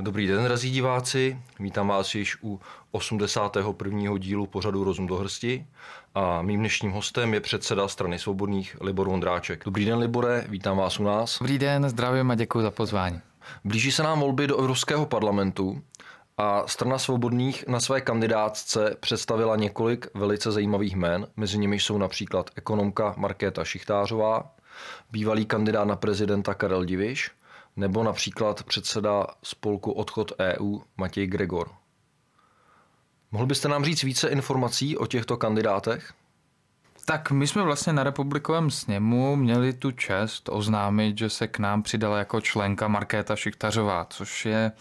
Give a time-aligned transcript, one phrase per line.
[0.00, 1.38] Dobrý den, drazí diváci.
[1.60, 2.60] Vítám vás již u
[2.90, 4.18] 81.
[4.18, 5.66] dílu pořadu Rozum do hrsti
[6.14, 9.64] a mým dnešním hostem je předseda strany svobodných Libor Vondráček.
[9.64, 11.38] Dobrý den, Libore, vítám vás u nás.
[11.38, 13.20] Dobrý den, zdravím a děkuji za pozvání.
[13.64, 15.82] Blíží se nám volby do Evropského parlamentu
[16.38, 21.26] a strana svobodných na své kandidátce představila několik velice zajímavých jmen.
[21.36, 24.54] Mezi nimi jsou například ekonomka Markéta Šichtářová,
[25.10, 27.30] bývalý kandidát na prezidenta Karel Diviš,
[27.76, 31.70] nebo například předseda spolku Odchod EU Matěj Gregor.
[33.30, 36.12] Mohl byste nám říct více informací o těchto kandidátech?
[37.04, 41.82] Tak my jsme vlastně na republikovém sněmu měli tu čest oznámit, že se k nám
[41.82, 44.72] přidala jako členka Markéta Šiktařová, což je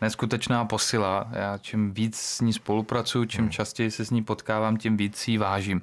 [0.00, 1.28] neskutečná posila.
[1.32, 3.50] Já čím víc s ní spolupracuju, čím hmm.
[3.50, 5.82] častěji se s ní potkávám, tím víc si ji vážím.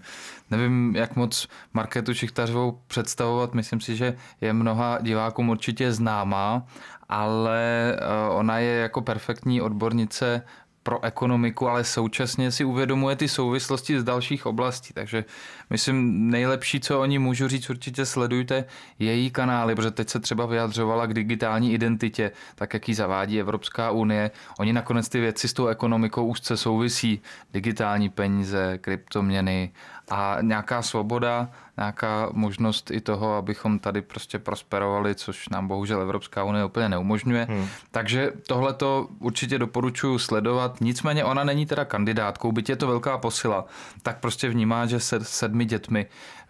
[0.52, 6.68] Nevím, jak moc Marketu Šichtařovou představovat, myslím si, že je mnoha divákům určitě známá,
[7.10, 10.42] ale eh, ona je jako perfektní odbornice
[10.88, 14.94] pro ekonomiku, ale současně si uvědomuje ty souvislosti z dalších oblastí.
[14.94, 15.26] Takže
[15.70, 18.66] myslím, nejlepší, co o ní můžu říct, určitě sledujte
[19.00, 23.92] její kanály, protože teď se třeba vyjadřovala k digitální identitě, tak jak ji zavádí Evropská
[23.92, 24.32] unie.
[24.60, 27.22] Oni nakonec ty věci s tou ekonomikou úzce souvisí.
[27.54, 29.72] Digitální peníze, kryptoměny
[30.10, 36.44] a nějaká svoboda, nějaká možnost i toho, abychom tady prostě prosperovali, což nám bohužel Evropská
[36.44, 37.48] unie úplně neumožňuje.
[37.50, 37.68] Hmm.
[37.92, 40.82] Takže tohle to určitě doporučuji sledovat.
[40.82, 43.66] Nicméně ona není teda kandidátkou, byť je to velká posila,
[44.02, 45.20] tak prostě vnímá, že se
[45.58, 46.06] sedmi dětmi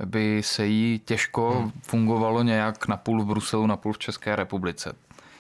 [0.06, 1.72] by se jí těžko hmm.
[1.82, 4.96] fungovalo nějak na půl v Bruselu, na půl v České republice.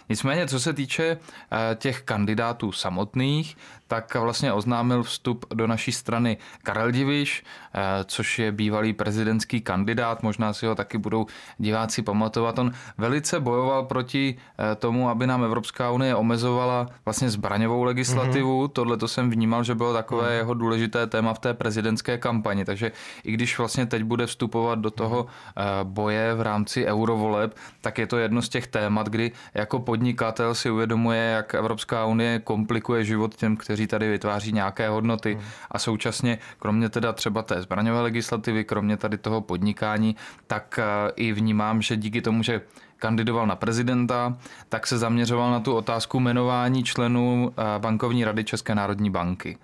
[0.09, 1.17] Nicméně, co se týče
[1.51, 3.57] eh, těch kandidátů samotných,
[3.87, 10.23] tak vlastně oznámil vstup do naší strany Karel Diviš, eh, což je bývalý prezidentský kandidát,
[10.23, 11.25] možná si ho taky budou
[11.57, 12.59] diváci pamatovat.
[12.59, 18.65] On velice bojoval proti eh, tomu, aby nám Evropská unie omezovala vlastně zbraňovou legislativu.
[18.65, 18.71] Mm-hmm.
[18.71, 20.37] Tohle to jsem vnímal, že bylo takové mm-hmm.
[20.37, 22.65] jeho důležité téma v té prezidentské kampani.
[22.65, 22.91] Takže
[23.23, 25.93] i když vlastně teď bude vstupovat do toho mhm.
[25.93, 30.69] boje v rámci eurovoleb, tak je to jedno z těch témat, kdy jako podnikatel si
[30.69, 35.43] uvědomuje, jak Evropská unie komplikuje život těm, kteří tady vytváří nějaké hodnoty hmm.
[35.71, 40.15] a současně, kromě teda třeba té zbraňové legislativy, kromě tady toho podnikání,
[40.47, 42.61] tak eh, i vnímám, že díky tomu, že
[42.97, 44.37] kandidoval na prezidenta,
[44.69, 49.57] tak se zaměřoval na tu otázku jmenování členů eh, bankovní rady České národní banky.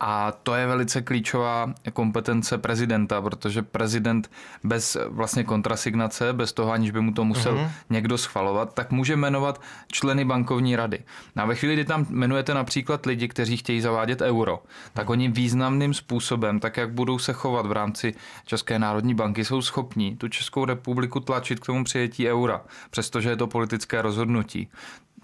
[0.00, 4.30] A to je velice klíčová kompetence prezidenta, protože prezident
[4.64, 7.70] bez vlastně kontrasignace, bez toho, aniž by mu to musel uh-huh.
[7.90, 9.60] někdo schvalovat, tak může jmenovat
[9.92, 10.98] členy bankovní rady.
[11.36, 15.94] A ve chvíli, kdy tam jmenujete například lidi, kteří chtějí zavádět euro, tak oni významným
[15.94, 18.14] způsobem, tak jak budou se chovat v rámci
[18.44, 22.60] České národní banky, jsou schopní tu Českou republiku tlačit k tomu přijetí eura,
[22.90, 24.68] přestože je to politické rozhodnutí.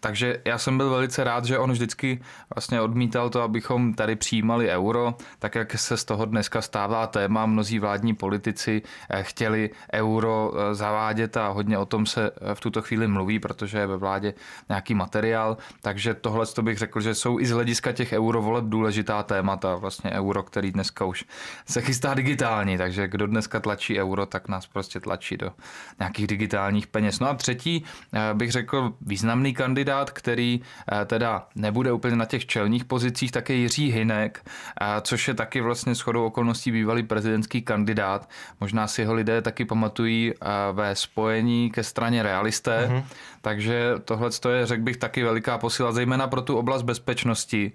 [0.04, 2.20] Takže já jsem byl velice rád, že on vždycky
[2.54, 7.46] vlastně odmítal to, abychom tady přijímali euro, tak jak se z toho dneska stává téma.
[7.46, 12.60] Mnozí vládní politici eh, chtěli euro eh, zavádět a hodně o tom se eh, v
[12.60, 14.34] tuto chvíli mluví, protože je ve vládě
[14.68, 15.56] nějaký materiál.
[15.80, 19.74] Takže tohle to bych řekl, že jsou i z hlediska těch eurovoleb důležitá témata.
[19.74, 21.24] Vlastně euro, který dneska už
[21.66, 25.52] se chystá digitální, takže kdo dneska tlačí euro, tak nás prostě tlačí do
[25.98, 27.20] nějakých digitálních peněz.
[27.20, 27.84] No a třetí
[28.34, 33.50] bych řekl významný kandidát kandidát, který eh, teda nebude úplně na těch čelních pozicích, tak
[33.50, 38.28] je Jiří Hinek, eh, což je taky vlastně shodou okolností bývalý prezidentský kandidát.
[38.60, 43.04] Možná si ho lidé taky pamatují eh, ve spojení ke straně realisté, mm-hmm.
[43.42, 47.72] takže tohle je, řekl bych, taky veliká posila, zejména pro tu oblast bezpečnosti,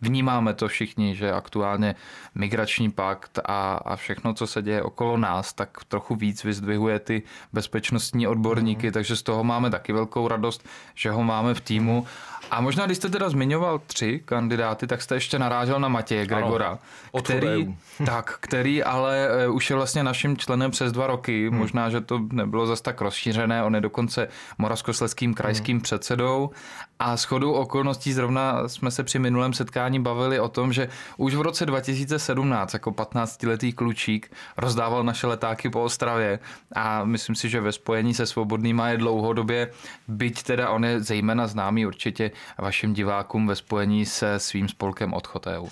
[0.00, 1.94] Vnímáme to všichni, že aktuálně
[2.34, 7.22] migrační pakt a, a všechno, co se děje okolo nás, tak trochu víc vyzdvihuje ty
[7.52, 8.92] bezpečnostní odborníky, mm.
[8.92, 12.06] takže z toho máme taky velkou radost, že ho máme v týmu
[12.50, 16.66] a možná, když jste teda zmiňoval tři kandidáty, tak jste ještě narážel na Matěje Gregora,
[16.68, 21.48] ano, který, tak, který ale uh, už je vlastně naším členem přes dva roky.
[21.48, 21.58] Hmm.
[21.58, 23.64] Možná, že to nebylo zas tak rozšířené.
[23.64, 24.28] On je dokonce
[24.58, 25.82] moravskosleským krajským hmm.
[25.82, 26.50] předsedou.
[26.98, 31.34] A s chodou okolností zrovna jsme se při minulém setkání bavili o tom, že už
[31.34, 36.38] v roce 2017 jako 15-letý klučík rozdával naše letáky po Ostravě
[36.74, 39.70] a myslím si, že ve spojení se Svobodnýma je dlouhodobě,
[40.08, 45.46] byť teda on je zejména známý určitě vašim divákům ve spojení se svým spolkem Odchod
[45.46, 45.66] EU.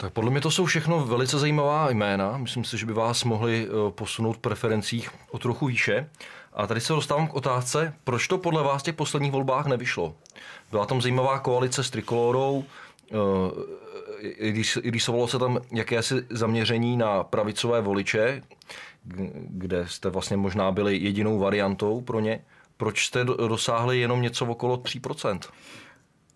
[0.00, 2.36] Tak podle mě to jsou všechno velice zajímavá jména.
[2.36, 6.10] Myslím si, že by vás mohli eh, posunout v preferencích o trochu výše.
[6.60, 10.14] A tady se dostávám k otázce, proč to podle vás v těch posledních volbách nevyšlo?
[10.70, 12.64] Byla tam zajímavá koalice s Trikolorou,
[13.10, 13.14] eh,
[14.22, 18.42] i když, když se tam jakési zaměření na pravicové voliče,
[19.48, 22.44] kde jste vlastně možná byli jedinou variantou pro ně.
[22.76, 25.40] Proč jste dosáhli jenom něco okolo 3%?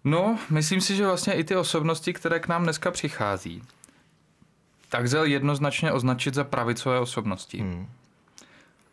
[0.05, 3.63] No, myslím si, že vlastně i ty osobnosti, které k nám dneska přichází,
[4.89, 7.59] tak lze jednoznačně označit za pravicové osobnosti.
[7.59, 7.89] Hmm.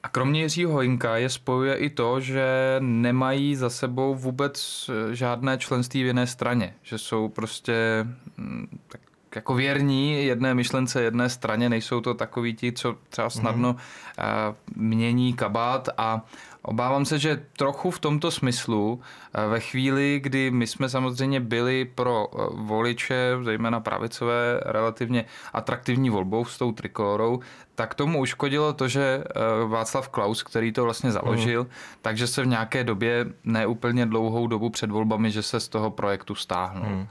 [0.03, 5.57] A kromě Jiřího Hojinka je spojuje i to, že nemají za sebou vůbec eh, žádné
[5.57, 6.73] členství v jiné straně.
[6.83, 8.07] Že jsou prostě
[8.37, 9.01] hm, tak
[9.35, 14.55] jako věrní jedné myšlence, jedné straně, nejsou to takoví ti, co třeba snadno mm-hmm.
[14.75, 16.25] mění kabát a
[16.63, 19.01] Obávám se, že trochu v tomto smyslu
[19.33, 26.09] eh, ve chvíli, kdy my jsme samozřejmě byli pro eh, voliče, zejména pravicové, relativně atraktivní
[26.09, 27.39] volbou s tou trikolorou,
[27.75, 29.23] tak tomu uškodilo to, že
[29.67, 31.69] Václav Klaus, který to vlastně založil, mm.
[32.01, 36.35] takže se v nějaké době, neúplně dlouhou dobu před volbami, že se z toho projektu
[36.35, 36.89] stáhnul.
[36.89, 37.07] Mm.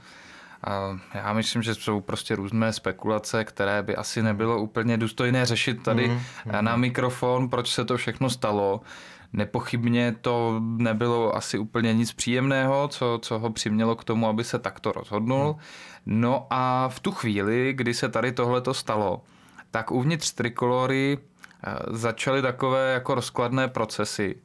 [1.13, 6.07] Já myslím, že jsou prostě různé spekulace, které by asi nebylo úplně důstojné řešit tady
[6.07, 6.21] mm, mm.
[6.61, 8.81] na mikrofon, proč se to všechno stalo.
[9.33, 14.59] Nepochybně to nebylo asi úplně nic příjemného, co, co ho přimělo k tomu, aby se
[14.59, 15.55] takto rozhodnul.
[15.55, 16.21] Mm.
[16.21, 19.21] No a v tu chvíli, kdy se tady tohleto stalo,
[19.71, 24.35] tak uvnitř trikolory eh, začaly takové jako rozkladné procesy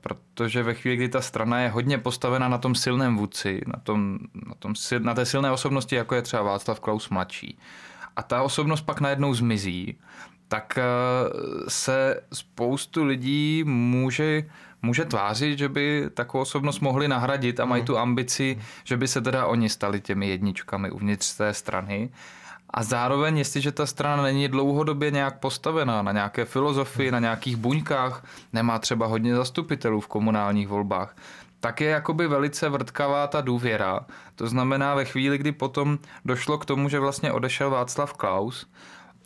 [0.00, 4.18] protože ve chvíli, kdy ta strana je hodně postavena na tom silném vůdci, na, tom,
[4.34, 7.58] na, tom, na té silné osobnosti, jako je třeba Václav Klaus mladší,
[8.16, 9.98] a ta osobnost pak najednou zmizí,
[10.48, 10.82] tak eh,
[11.68, 14.42] se spoustu lidí může,
[14.82, 17.86] může tvářit, že by takovou osobnost mohli nahradit a mají mhm.
[17.86, 22.10] tu ambici, že by se teda oni stali těmi jedničkami uvnitř té strany.
[22.70, 28.24] A zároveň, jestliže ta strana není dlouhodobě nějak postavená na nějaké filozofii, na nějakých buňkách,
[28.52, 31.16] nemá třeba hodně zastupitelů v komunálních volbách,
[31.60, 34.00] tak je jakoby velice vrtkavá ta důvěra.
[34.34, 38.66] To znamená ve chvíli, kdy potom došlo k tomu, že vlastně odešel Václav Klaus,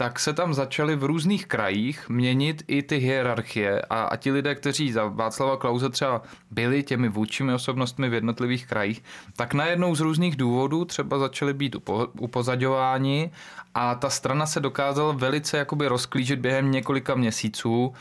[0.00, 4.55] tak se tam začaly v různých krajích měnit i ty hierarchie a, a ti lidé,
[4.55, 9.05] kteří za Václava Klauze třeba byli těmi vůdčími osobnostmi v jednotlivých krajích,
[9.37, 13.31] tak najednou z různých důvodů třeba začaly být upo, upozaďováni
[13.75, 17.93] a ta strana se dokázala velice jakoby rozklížit během několika měsíců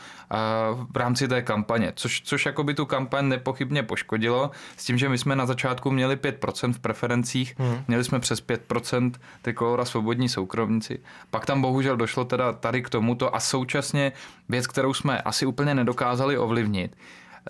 [0.92, 5.18] v rámci té kampaně, což, což jakoby tu kampaň nepochybně poškodilo, s tím, že my
[5.18, 7.84] jsme na začátku měli 5% v preferencích, hmm.
[7.88, 9.12] měli jsme přes 5%
[9.42, 10.98] ty kolora svobodní soukromníci,
[11.30, 14.12] pak tam bohužel došlo teda tady k tomuto a současně
[14.48, 16.96] věc, kterou jsme asi úplně nedokázali ovlivnit,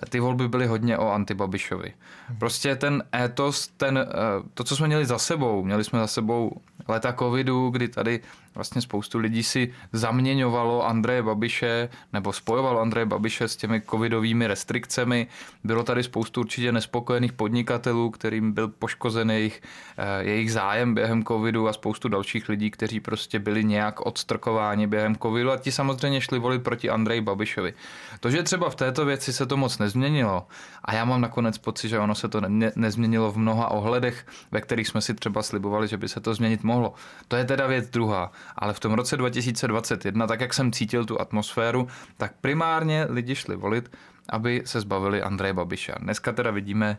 [0.09, 1.93] ty volby byly hodně o antibabišovi.
[2.39, 4.05] Prostě ten étos, ten, eh,
[4.53, 8.19] to, co jsme měli za sebou, měli jsme za sebou leta covidu, kdy tady
[8.55, 15.27] vlastně spoustu lidí si zaměňovalo Andreje Babiše nebo spojovalo Andreje Babiše s těmi covidovými restrikcemi.
[15.63, 19.61] Bylo tady spoustu určitě nespokojených podnikatelů, kterým byl poškozen jejich,
[19.97, 25.15] eh, jejich zájem během covidu a spoustu dalších lidí, kteří prostě byli nějak odstrkováni během
[25.15, 27.73] covidu a ti samozřejmě šli volit proti Andreji Babišovi.
[28.19, 30.47] To, že třeba v této věci se to moc nezměnilo
[30.85, 34.61] a já mám nakonec pocit, že ono se to ne- nezměnilo v mnoha ohledech, ve
[34.61, 36.93] kterých jsme si třeba slibovali, že by se to změnit mohlo.
[37.27, 41.21] To je teda věc druhá ale v tom roce 2021, tak jak jsem cítil tu
[41.21, 43.91] atmosféru, tak primárně lidi šli volit,
[44.29, 45.95] aby se zbavili Andreje Babiša.
[45.99, 46.97] Dneska teda vidíme,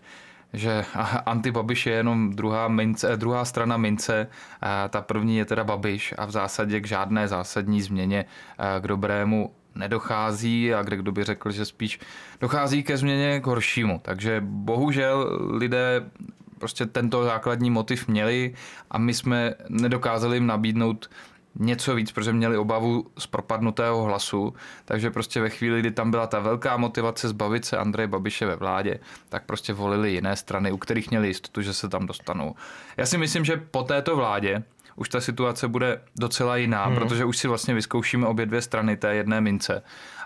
[0.53, 0.85] že
[1.27, 4.27] anti-Babiš je jenom druhá, mince, druhá strana mince,
[4.91, 8.25] ta první je teda Babiš a v zásadě k žádné zásadní změně
[8.81, 12.01] k dobrému nedochází a kde kdo by řekl, že spíš
[12.41, 14.01] dochází ke změně k horšímu.
[14.05, 16.11] Takže bohužel lidé
[16.59, 18.55] prostě tento základní motiv měli
[18.91, 21.11] a my jsme nedokázali jim nabídnout
[21.55, 24.55] něco víc, protože měli obavu z propadnutého hlasu,
[24.85, 28.57] takže prostě ve chvíli, kdy tam byla ta velká motivace zbavit se Andreje Babiše ve
[28.57, 32.55] vládě, tak prostě volili jiné strany, u kterých měli jistotu, že se tam dostanou.
[32.97, 34.63] Já si myslím, že po této vládě
[34.97, 36.95] už ta situace bude docela jiná, hmm.
[36.95, 39.83] protože už si vlastně vyzkoušíme obě dvě strany té jedné mince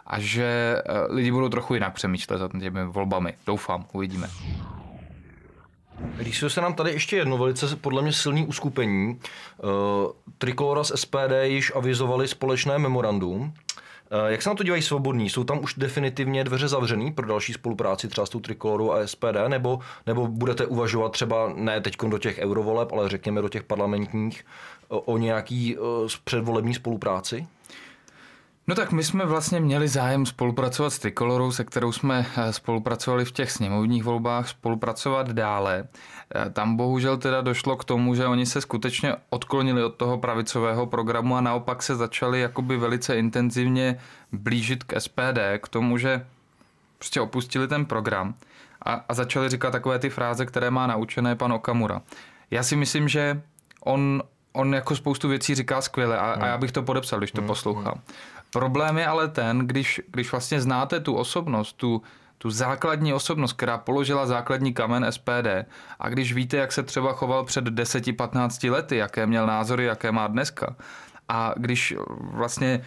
[0.07, 3.35] a že eh, lidi budou trochu jinak přemýšlet za těmi volbami.
[3.47, 4.29] Doufám, uvidíme.
[5.99, 9.21] Když se nám tady ještě jedno velice podle mě silný uskupení.
[9.63, 9.71] Uh,
[10.39, 13.41] Trikolora z SPD již avizovali společné memorandum.
[13.43, 13.51] Uh,
[14.27, 15.31] jak se na to dívají svobodní?
[15.31, 19.49] Jsou tam už definitivně dveře zavřený pro další spolupráci třeba s tou Trikolorou a SPD?
[19.49, 24.45] Nebo, nebo budete uvažovat třeba ne teď do těch eurovoleb, ale řekněme do těch parlamentních
[24.89, 25.77] o, o nějaký
[26.25, 27.47] předvolební spolupráci?
[28.69, 33.25] No tak my jsme vlastně měli zájem spolupracovat s Trikolorou, se kterou jsme eh, spolupracovali
[33.25, 35.85] v těch sněmovních volbách, spolupracovat dále.
[36.35, 40.87] Eh, tam bohužel teda došlo k tomu, že oni se skutečně odklonili od toho pravicového
[40.87, 43.99] programu a naopak se začali jakoby velice intenzivně
[44.33, 46.27] blížit k SPD, k tomu, že
[46.99, 48.35] prostě opustili ten program
[48.83, 52.03] a, a začali říkat takové ty fráze, které má naučené pan Okamura.
[52.51, 53.43] Já si myslím, že
[53.85, 57.41] on, on jako spoustu věcí říká skvěle a, a já bych to podepsal, když to
[57.41, 57.49] hmm.
[57.49, 58.01] poslouchám.
[58.51, 62.03] Problém je ale ten, když, když vlastně znáte tu osobnost, tu,
[62.39, 65.49] tu základní osobnost, která položila základní kamen SPD
[65.99, 70.27] a když víte, jak se třeba choval před 10-15 lety, jaké měl názory, jaké má
[70.27, 70.77] dneska
[71.29, 72.83] a když vlastně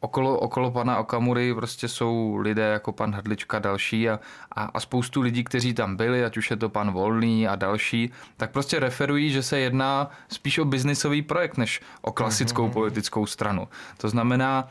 [0.00, 4.20] okolo, okolo pana Okamury prostě jsou lidé jako pan Hrdlička další a,
[4.56, 8.12] a, a spoustu lidí, kteří tam byli, ať už je to pan Volný a další,
[8.36, 12.72] tak prostě referují, že se jedná spíš o biznisový projekt, než o klasickou mm-hmm.
[12.72, 13.68] politickou stranu.
[13.96, 14.68] To znamená,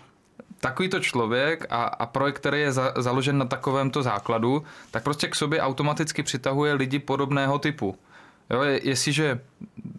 [0.62, 5.36] takovýto člověk a, a projekt, který je za, založen na takovémto základu, tak prostě k
[5.36, 7.96] sobě automaticky přitahuje lidi podobného typu.
[8.50, 9.39] Jo, jestliže,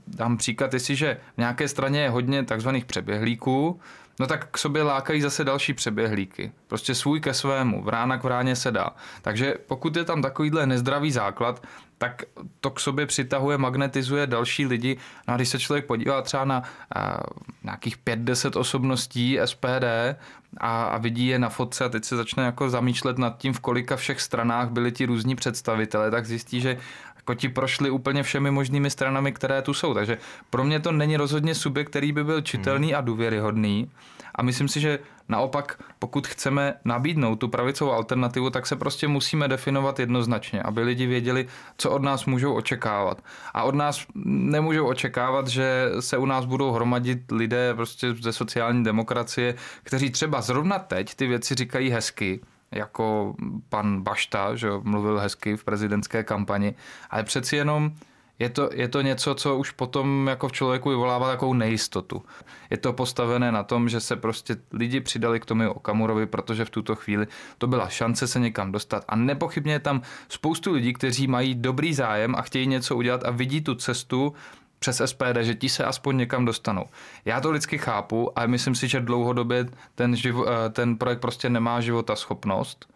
[0.07, 3.81] dám příklad, jestliže v nějaké straně je hodně takzvaných přeběhlíků,
[4.21, 6.53] no tak k sobě lákají zase další přeběhlíky.
[6.67, 8.91] Prostě svůj ke svému, vrána k vráně se dá.
[9.23, 11.63] Takže pokud je tam takovýhle nezdravý základ,
[11.99, 12.23] tak
[12.61, 14.97] to k sobě přitahuje, magnetizuje další lidi.
[15.29, 17.05] No a když se člověk podívá třeba na uh,
[17.63, 19.85] nějakých 5-10 osobností SPD
[20.57, 23.61] a, a vidí je na fotce a teď se začne jako zamýšlet nad tím, v
[23.61, 26.79] kolika všech stranách byli ti různí představitelé, tak zjistí, že
[27.23, 29.95] jako ti prošli úplně všemi možnými stranami, které tu jsou.
[29.95, 30.19] Takže
[30.51, 32.97] pro mě to není rozhodně subjekt, který by byl čitelný hmm.
[32.97, 33.91] a důvěryhodný.
[34.35, 34.99] A myslím si, že
[35.29, 41.07] naopak, pokud chceme nabídnout tu pravicovou alternativu, tak se prostě musíme definovat jednoznačně, aby lidi
[41.07, 41.47] věděli,
[41.79, 43.25] co od nás můžou očekávat.
[43.55, 48.85] A od nás nemůžou očekávat, že se u nás budou hromadit lidé prostě ze sociální
[48.85, 52.41] demokracie, kteří třeba zrovna teď ty věci říkají hezky,
[52.73, 53.35] jako
[53.69, 56.75] pan Bašta, že mluvil hezky v prezidentské kampani,
[57.11, 57.93] ale přeci jenom
[58.39, 62.23] je to, je to něco, co už potom jako v člověku vyvolává takovou nejistotu.
[62.71, 66.71] Je to postavené na tom, že se prostě lidi přidali k tomu Okamurovi, protože v
[66.71, 67.27] tuto chvíli
[67.59, 69.05] to byla šance se někam dostat.
[69.09, 73.31] A nepochybně je tam spoustu lidí, kteří mají dobrý zájem a chtějí něco udělat a
[73.31, 74.33] vidí tu cestu
[74.83, 76.85] přes SPD, že ti se aspoň někam dostanou.
[77.25, 81.51] Já to lidsky chápu a myslím si, že dlouhodobě ten, živo, eh, ten projekt prostě
[81.51, 82.87] nemá života schopnost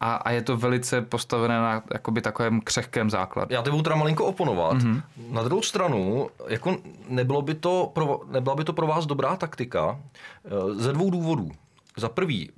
[0.00, 3.54] a, a je to velice postavené na jakoby takovém křehkém základu.
[3.54, 4.76] Já ty budu teda malinko oponovat.
[4.76, 5.02] Mm-hmm.
[5.30, 6.76] Na druhou stranu, jako
[7.08, 9.98] nebylo by to pro, nebyla by to pro vás dobrá taktika
[10.44, 11.50] eh, ze dvou důvodů.
[11.96, 12.50] Za prvý,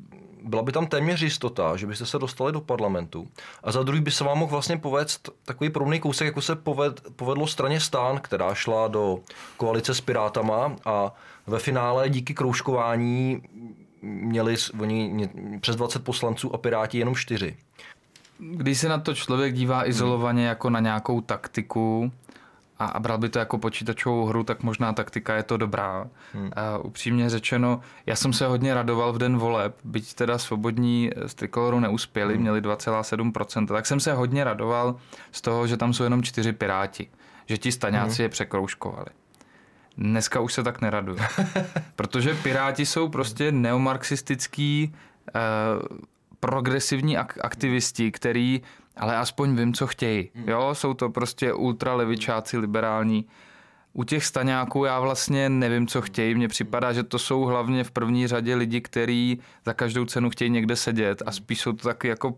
[0.44, 3.28] byla by tam téměř jistota, že byste se dostali do parlamentu.
[3.64, 7.00] A za druhý by se vám mohl vlastně povést takový podobný kousek, jako se poved,
[7.16, 9.18] povedlo straně Stán, která šla do
[9.56, 11.12] koalice s Pirátama a
[11.46, 13.42] ve finále díky kroužkování
[14.02, 15.30] měli oni
[15.60, 17.56] přes 20 poslanců a Piráti jenom 4.
[18.38, 22.12] Když se na to člověk dívá izolovaně jako na nějakou taktiku,
[22.80, 26.06] a, a bral by to jako počítačovou hru, tak možná taktika je to dobrá.
[26.32, 26.50] Hmm.
[26.56, 31.34] A upřímně řečeno, já jsem se hodně radoval v den voleb, byť teda svobodní z
[31.34, 32.42] Trikoloru neuspěli, hmm.
[32.42, 34.96] měli 2,7%, tak jsem se hodně radoval
[35.32, 37.08] z toho, že tam jsou jenom čtyři piráti,
[37.46, 38.22] že ti staňáci hmm.
[38.22, 39.08] je překroužkovali.
[39.96, 41.18] Dneska už se tak neraduju,
[41.96, 44.94] protože piráti jsou prostě neomarxistický
[45.28, 45.40] eh,
[46.40, 48.62] progresivní ak- aktivisti, který
[48.96, 50.30] ale aspoň vím, co chtějí.
[50.34, 50.48] Hmm.
[50.48, 53.26] Jo, jsou to prostě ultralevičáci, liberální.
[53.92, 56.34] U těch staňáků já vlastně nevím, co chtějí.
[56.34, 60.50] Mně připadá, že to jsou hlavně v první řadě lidi, kteří za každou cenu chtějí
[60.50, 62.34] někde sedět a spíš jsou to taky jako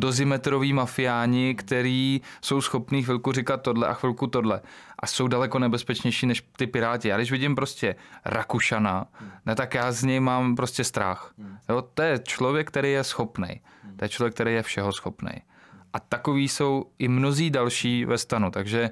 [0.00, 4.60] dozimetrový mafiáni, který jsou schopní chvilku říkat tohle a chvilku tohle.
[4.98, 7.08] A jsou daleko nebezpečnější než ty piráti.
[7.08, 9.06] Já když vidím prostě Rakušana,
[9.46, 11.32] ne, tak já z něj mám prostě strach.
[11.68, 13.60] Jo, to je člověk, který je schopný.
[13.96, 15.32] To je člověk, který je všeho schopný.
[15.92, 18.50] A takový jsou i mnozí další ve stanu.
[18.50, 18.90] Takže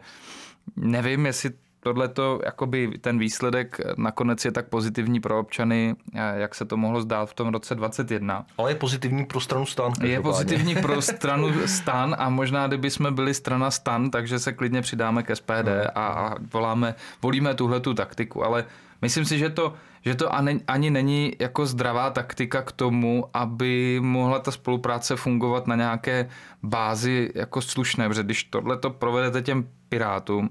[0.76, 1.50] nevím, jestli
[1.84, 2.10] tohle
[2.44, 5.96] jakoby ten výsledek nakonec je tak pozitivní pro občany,
[6.34, 8.46] jak se to mohlo zdát v tom roce 21.
[8.58, 9.92] Ale je pozitivní pro stranu stan.
[10.02, 14.82] Je pozitivní pro stranu stan a možná, kdyby jsme byli strana stan, takže se klidně
[14.82, 18.64] přidáme k SPD a, a voláme, volíme tuhle tu taktiku, ale
[19.02, 19.74] myslím si, že to,
[20.04, 25.66] že to ani, ani není jako zdravá taktika k tomu, aby mohla ta spolupráce fungovat
[25.66, 26.28] na nějaké
[26.62, 30.50] bázi jako slušné, protože když tohle to provedete těm pirátům,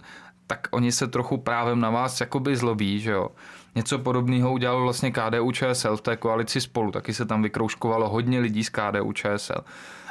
[0.54, 3.30] tak oni se trochu právem na vás jakoby zlobí, že jo.
[3.76, 8.40] Něco podobného udělalo vlastně KDU ČSL v té koalici spolu, taky se tam vykrouškovalo hodně
[8.40, 9.64] lidí z KDU ČSL.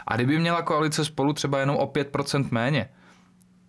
[0.06, 2.88] A kdyby měla koalice spolu třeba jenom o 5% méně,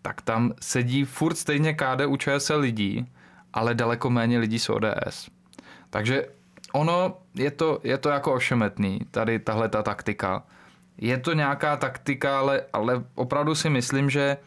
[0.02, 3.06] tak tam sedí furt stejně KDU ČSL lidí,
[3.54, 5.30] ale daleko méně lidí z ODS.
[5.90, 6.26] Takže
[6.74, 10.44] ono je to, je to jako ošemetný, tady tahle ta taktika.
[10.98, 14.38] Je to nějaká taktika, ale, ale opravdu si myslím, že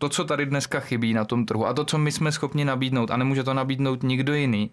[0.00, 3.10] to, co tady dneska chybí na tom trhu a to, co my jsme schopni nabídnout
[3.10, 4.70] a nemůže to nabídnout nikdo jiný,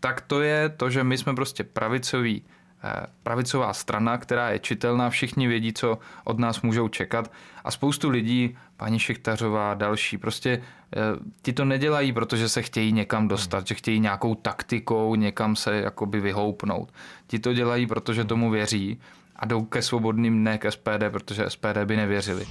[0.00, 2.42] tak to je to, že my jsme prostě pravicoví,
[2.84, 7.32] eh, pravicová strana, která je čitelná, všichni vědí, co od nás můžou čekat
[7.64, 11.00] a spoustu lidí, paní Šichtařová, další, prostě eh,
[11.42, 16.20] ti to nedělají, protože se chtějí někam dostat, že chtějí nějakou taktikou někam se jakoby
[16.20, 16.92] vyhoupnout.
[17.26, 19.00] Ti to dělají, protože tomu věří
[19.36, 22.46] a jdou ke svobodným, ne k SPD, protože SPD by nevěřili.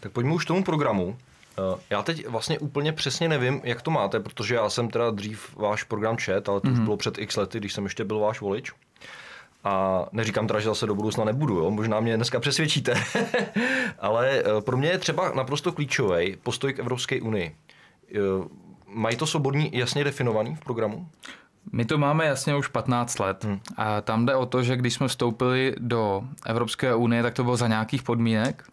[0.00, 1.16] Tak pojďme už k tomu programu.
[1.58, 5.56] Eh, já teď vlastně úplně přesně nevím, jak to máte, protože já jsem teda dřív
[5.56, 6.72] váš program čet, ale to mm-hmm.
[6.72, 6.84] už mhm.
[6.84, 8.72] bylo před x lety, když jsem ještě byl váš volič.
[9.64, 11.70] A neříkám teda, že zase do budoucna nebudu, jo?
[11.70, 12.94] možná mě dneska přesvědčíte,
[13.98, 17.56] ale eh, pro mě je třeba naprosto klíčový postoj k Evropské unii.
[18.14, 18.18] Eh,
[18.86, 21.08] mají to svobodní jasně definovaný v programu?
[21.72, 23.44] My to máme jasně už 15 let.
[23.44, 23.60] Hmm.
[23.76, 27.56] A tam jde o to, že když jsme vstoupili do Evropské unie, tak to bylo
[27.56, 28.64] za nějakých podmínek.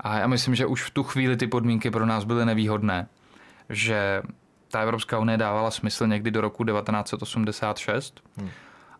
[0.00, 3.06] A já myslím, že už v tu chvíli ty podmínky pro nás byly nevýhodné.
[3.68, 4.22] Že
[4.68, 8.20] ta Evropská unie dávala smysl někdy do roku 1986.
[8.36, 8.50] Hmm.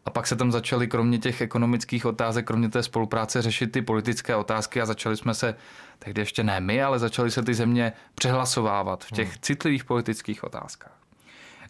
[0.04, 4.37] A pak se tam začaly kromě těch ekonomických otázek, kromě té spolupráce řešit ty politické
[4.37, 5.54] otázky a začali jsme se,
[5.99, 9.38] tehdy ještě ne my, ale začaly se ty země přehlasovávat v těch hmm.
[9.42, 11.00] citlivých politických otázkách.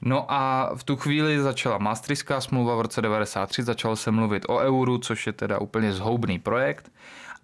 [0.03, 4.59] No a v tu chvíli začala Maastrichtská smlouva v roce 93, začalo se mluvit o
[4.59, 6.93] euru, což je teda úplně zhoubný projekt.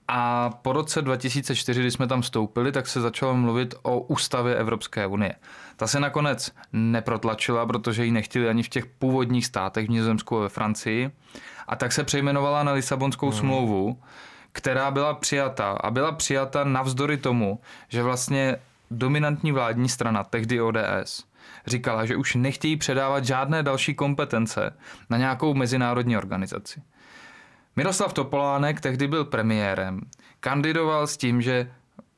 [0.09, 5.07] A po roce 2004, kdy jsme tam vstoupili, tak se začalo mluvit o ústavě Evropské
[5.07, 5.35] unie.
[5.77, 10.41] Ta se nakonec neprotlačila, protože ji nechtěli ani v těch původních státech, v Nizozemsku a
[10.41, 11.11] ve Francii.
[11.69, 13.39] A tak se přejmenovala na Lisabonskou hmm.
[13.39, 14.01] smlouvu,
[14.53, 15.71] která byla přijata.
[15.71, 18.57] A byla přijata navzdory tomu, že vlastně
[18.91, 21.25] dominantní vládní strana, tehdy ODS,
[21.67, 24.77] říkala, že už nechtějí předávat žádné další kompetence
[25.11, 26.83] na nějakou mezinárodní organizaci.
[27.77, 30.01] Miroslav Topolánek tehdy byl premiérem.
[30.41, 31.71] Kandidoval s tím, že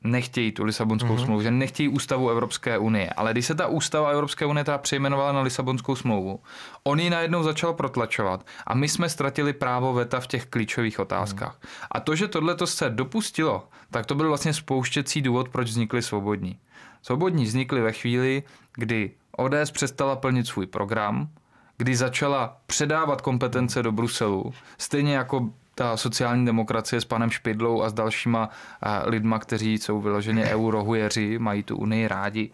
[0.03, 1.23] nechtějí tu Lisabonskou mm-hmm.
[1.23, 3.09] smlouvu, že nechtějí ústavu Evropské unie.
[3.09, 6.39] Ale když se ta ústava Evropské unie teda přejmenovala na Lisabonskou smlouvu,
[6.83, 11.59] on ji najednou začal protlačovat a my jsme ztratili právo veta v těch klíčových otázkách.
[11.63, 11.69] Mm.
[11.91, 16.59] A to, že tohle se dopustilo, tak to byl vlastně spouštěcí důvod, proč vznikly svobodní.
[17.01, 18.43] Svobodní vznikly ve chvíli,
[18.73, 21.29] kdy ODS přestala plnit svůj program,
[21.79, 27.89] kdy začala předávat kompetence do Bruselu, stejně jako ta sociální demokracie s panem Špidlou a
[27.89, 28.49] s dalšíma
[29.05, 32.51] lidma, kteří jsou vyloženě eurohujeři, mají tu unii rádi,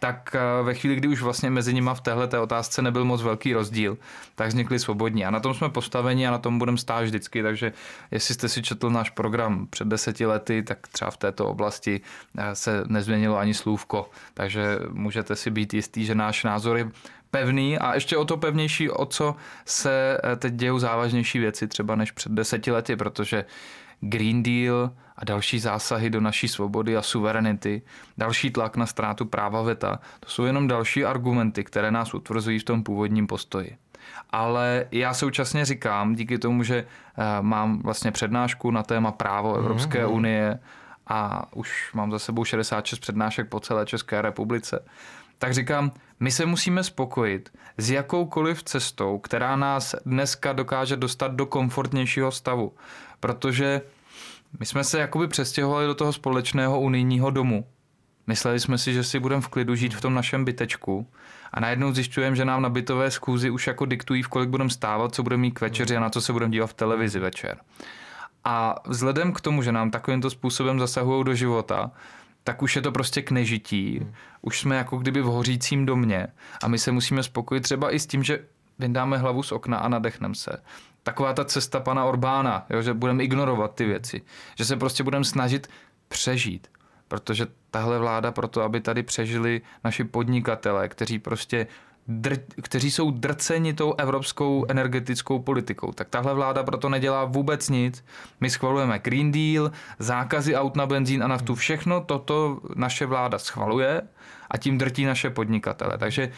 [0.00, 3.52] tak ve chvíli, kdy už vlastně mezi nimi v téhle té otázce nebyl moc velký
[3.52, 3.98] rozdíl,
[4.34, 5.24] tak vznikli svobodní.
[5.24, 7.72] A na tom jsme postaveni a na tom budeme stát vždycky, takže
[8.10, 12.00] jestli jste si četl náš program před deseti lety, tak třeba v této oblasti
[12.52, 16.90] se nezměnilo ani slůvko, takže můžete si být jistý, že náš názor je
[17.30, 21.96] pevný a ještě o to pevnější, o co se eh, teď dějou závažnější věci třeba
[21.96, 23.44] než před deseti lety, protože
[24.00, 27.82] Green Deal a další zásahy do naší svobody a suverenity,
[28.18, 32.64] další tlak na ztrátu práva veta, to jsou jenom další argumenty, které nás utvrzují v
[32.64, 33.76] tom původním postoji.
[34.30, 36.76] Ale já současně říkám, díky tomu, že
[37.18, 40.12] eh, mám vlastně přednášku na téma právo Evropské mm-hmm.
[40.12, 40.58] unie
[41.06, 44.84] a už mám za sebou 66 přednášek po celé České republice,
[45.38, 51.46] tak říkám, my se musíme spokojit s jakoukoliv cestou, která nás dneska dokáže dostat do
[51.46, 52.72] komfortnějšího stavu.
[53.20, 53.82] Protože
[54.60, 57.64] my jsme se jakoby přestěhovali do toho společného unijního domu.
[58.26, 61.06] Mysleli jsme si, že si budeme v klidu žít v tom našem bytečku
[61.52, 65.14] a najednou zjišťujeme, že nám na bytové schůzi už jako diktují, v kolik budeme stávat,
[65.14, 67.58] co budeme mít k večeři a na co se budeme dívat v televizi večer.
[68.44, 71.90] A vzhledem k tomu, že nám takovýmto způsobem zasahují do života,
[72.48, 73.98] tak už je to prostě k nežití.
[73.98, 74.14] Hmm.
[74.42, 76.26] Už jsme jako kdyby v hořícím domě
[76.62, 78.44] a my se musíme spokojit třeba i s tím, že
[78.78, 80.62] vyndáme hlavu z okna a nadechneme se.
[81.02, 84.22] Taková ta cesta pana Orbána, jo, že budeme ignorovat ty věci.
[84.56, 85.70] Že se prostě budeme snažit
[86.08, 86.68] přežít.
[87.08, 91.66] Protože tahle vláda proto, aby tady přežili naši podnikatele, kteří prostě
[92.08, 95.92] dr- kteří jsou drceni tou evropskou energetickou politikou.
[95.92, 98.04] Tak tahle vláda proto nedělá vůbec nic.
[98.40, 101.54] My schvalujeme Green Deal, zákazy aut na benzín a naftu.
[101.54, 104.02] Všechno toto naše vláda schvaluje
[104.50, 105.98] a tím drtí naše podnikatele.
[105.98, 106.32] Takže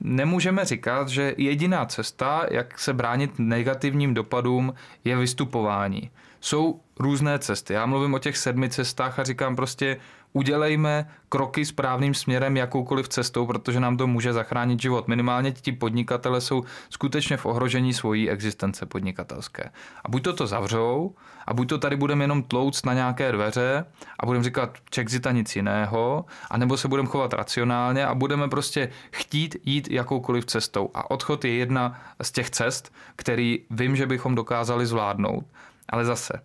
[0.00, 6.10] nemůžeme říkat, že jediná cesta, jak se bránit negativním dopadům, je vystupování.
[6.40, 7.74] Jsou různé cesty.
[7.74, 9.96] Já mluvím o těch sedmi cestách a říkám prostě,
[10.32, 15.08] udělejme kroky správným směrem jakoukoliv cestou, protože nám to může zachránit život.
[15.08, 19.70] Minimálně ti podnikatele jsou skutečně v ohrožení svojí existence podnikatelské.
[20.04, 21.14] A buď to to zavřou,
[21.46, 23.84] a buď to tady budeme jenom tlouct na nějaké dveře
[24.20, 29.56] a budeme říkat Czexita nic jiného, anebo se budeme chovat racionálně a budeme prostě chtít
[29.64, 30.90] jít jakoukoliv cestou.
[30.94, 35.44] A odchod je jedna z těch cest, který vím, že bychom dokázali zvládnout.
[35.88, 36.40] Ale zase,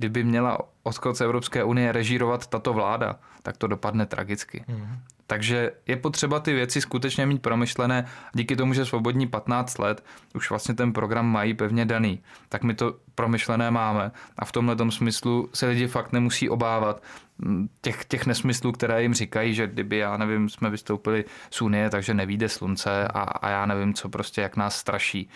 [0.00, 4.64] kdyby měla odchod z Evropské unie režírovat tato vláda, tak to dopadne tragicky.
[4.68, 4.98] Mm.
[5.26, 8.06] Takže je potřeba ty věci skutečně mít promyšlené.
[8.32, 12.74] Díky tomu, že svobodní 15 let už vlastně ten program mají pevně daný, tak my
[12.74, 14.10] to promyšlené máme.
[14.38, 17.02] A v tomhle smyslu se lidi fakt nemusí obávat
[17.38, 21.90] mm, těch, těch nesmyslů, které jim říkají, že kdyby, já nevím, jsme vystoupili z Unie,
[21.90, 25.28] takže nevíde slunce a, a já nevím, co prostě, jak nás straší.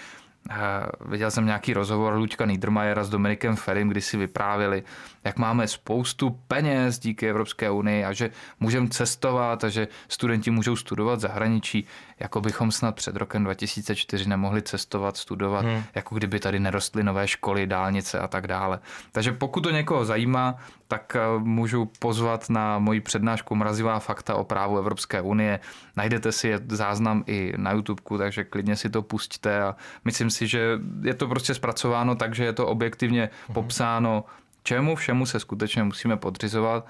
[1.01, 4.83] Viděl jsem nějaký rozhovor Luďka Niedermayera s Dominikem Ferim, kdy si vyprávěli,
[5.25, 8.31] jak máme spoustu peněz díky Evropské unii a že
[8.61, 11.87] můžeme cestovat a že studenti můžou studovat zahraničí,
[12.21, 15.83] jako bychom snad před rokem 2004 nemohli cestovat, studovat, hmm.
[15.95, 18.81] jako kdyby tady nerostly nové školy, dálnice a tak dále.
[19.13, 20.57] Takže pokud to někoho zajímá,
[20.89, 25.61] tak eh, můžu pozvat na moji přednášku Mrazivá fakta o právu Evropské unie.
[25.97, 30.79] Najdete si záznam i na YouTube, takže klidně si to pustíte a myslím si, že
[31.03, 33.55] je to prostě zpracováno tak, že je to objektivně mhm.
[33.55, 34.25] popsáno,
[34.63, 36.87] čemu všemu se skutečně musíme podřizovat.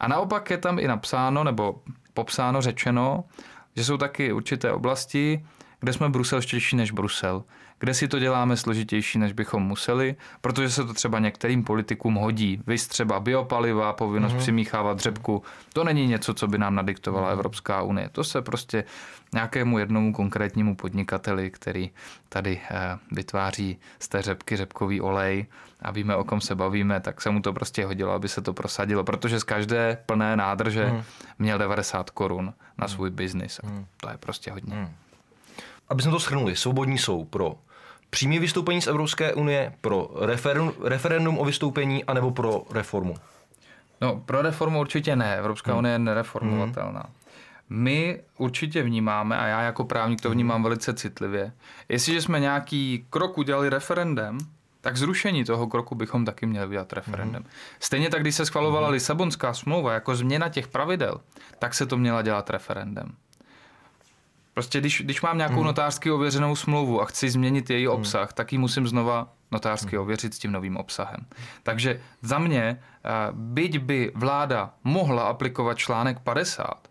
[0.00, 1.82] A naopak je tam i napsáno, nebo
[2.14, 3.24] popsáno, řečeno,
[3.76, 5.44] že jsou taky určité oblasti,
[5.80, 7.44] kde jsme bruselštější než Brusel,
[7.78, 12.62] kde si to děláme složitější, než bychom museli, protože se to třeba některým politikům hodí.
[12.66, 14.38] Vy třeba biopaliva, povinnost mm-hmm.
[14.38, 17.32] přimíchávat dřepku, to není něco, co by nám nadiktovala mm-hmm.
[17.32, 18.08] Evropská unie.
[18.12, 18.84] To se prostě
[19.32, 21.90] nějakému jednomu konkrétnímu podnikateli, který
[22.28, 25.46] tady eh, vytváří z té řepky řepkový olej
[25.82, 28.52] a víme, o kom se bavíme, tak se mu to prostě hodilo, aby se to
[28.52, 31.02] prosadilo, protože z každé plné nádrže mm.
[31.38, 32.46] měl 90 korun
[32.78, 32.88] na mhm.
[32.88, 33.60] svůj biznis.
[33.62, 33.86] Mm.
[33.96, 34.74] To je prostě hodně.
[34.76, 34.88] Mm.
[35.90, 37.54] Aby jsme to shrnuli, svobodní jsou pro
[38.10, 43.14] přímé vystoupení z Evropské unie, pro referendum, referendum o vystoupení, anebo pro reformu?
[44.00, 45.36] No, pro reformu určitě ne.
[45.36, 45.78] Evropská hmm.
[45.78, 47.00] unie je nereformovatelná.
[47.00, 47.82] Hmm.
[47.82, 50.34] My určitě vnímáme, a já jako právník to hmm.
[50.34, 51.52] vnímám velice citlivě,
[51.88, 54.38] jestliže jsme nějaký krok udělali referendem,
[54.80, 57.42] tak zrušení toho kroku bychom taky měli udělat referendem.
[57.42, 57.50] Hmm.
[57.80, 58.92] Stejně tak, když se schvalovala hmm.
[58.92, 61.20] Lisabonská smlouva jako změna těch pravidel,
[61.58, 63.12] tak se to měla dělat referendem.
[64.60, 65.64] Prostě když, když mám nějakou hmm.
[65.64, 67.94] notářsky ověřenou smlouvu a chci změnit její hmm.
[67.94, 70.02] obsah, tak ji musím znova notářsky hmm.
[70.02, 71.26] ověřit s tím novým obsahem.
[71.62, 72.62] Takže za mě,
[73.04, 76.88] eh, byť by vláda mohla aplikovat článek 50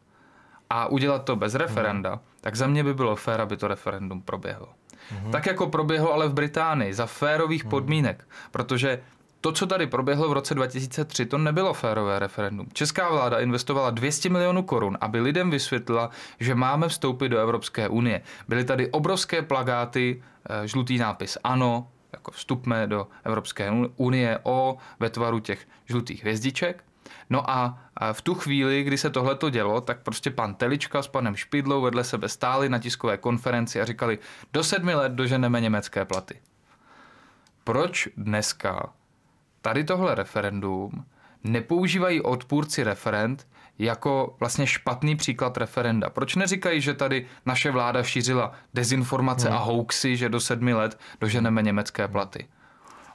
[0.69, 2.19] a udělat to bez referenda, hmm.
[2.41, 4.67] tak za mě by bylo fér, aby to referendum proběhlo.
[5.09, 5.31] Hmm.
[5.31, 8.99] Tak jako proběhlo ale v Británii, za férových podmínek, protože
[9.41, 12.67] to, co tady proběhlo v roce 2003, to nebylo férové referendum.
[12.73, 18.21] Česká vláda investovala 200 milionů korun, aby lidem vysvětlila, že máme vstoupit do Evropské unie.
[18.47, 25.09] Byly tady obrovské plagáty, eh, žlutý nápis ano, jako vstupme do Evropské unie o ve
[25.09, 26.83] tvaru těch žlutých hvězdiček.
[27.29, 27.79] No a
[28.11, 31.81] v tu chvíli, kdy se tohle to dělo, tak prostě pan Telička s panem Špidlou
[31.81, 34.19] vedle sebe stáli na tiskové konferenci a říkali,
[34.53, 36.39] do sedmi let doženeme německé platy.
[37.63, 38.93] Proč dneska
[39.69, 41.05] tady tohle referendum
[41.43, 43.47] nepoužívají odpůrci referend
[43.79, 46.09] jako vlastně špatný příklad referenda.
[46.09, 49.57] Proč neříkají, že tady naše vláda šířila dezinformace hmm.
[49.57, 52.47] a hoaxy, že do sedmi let doženeme německé platy?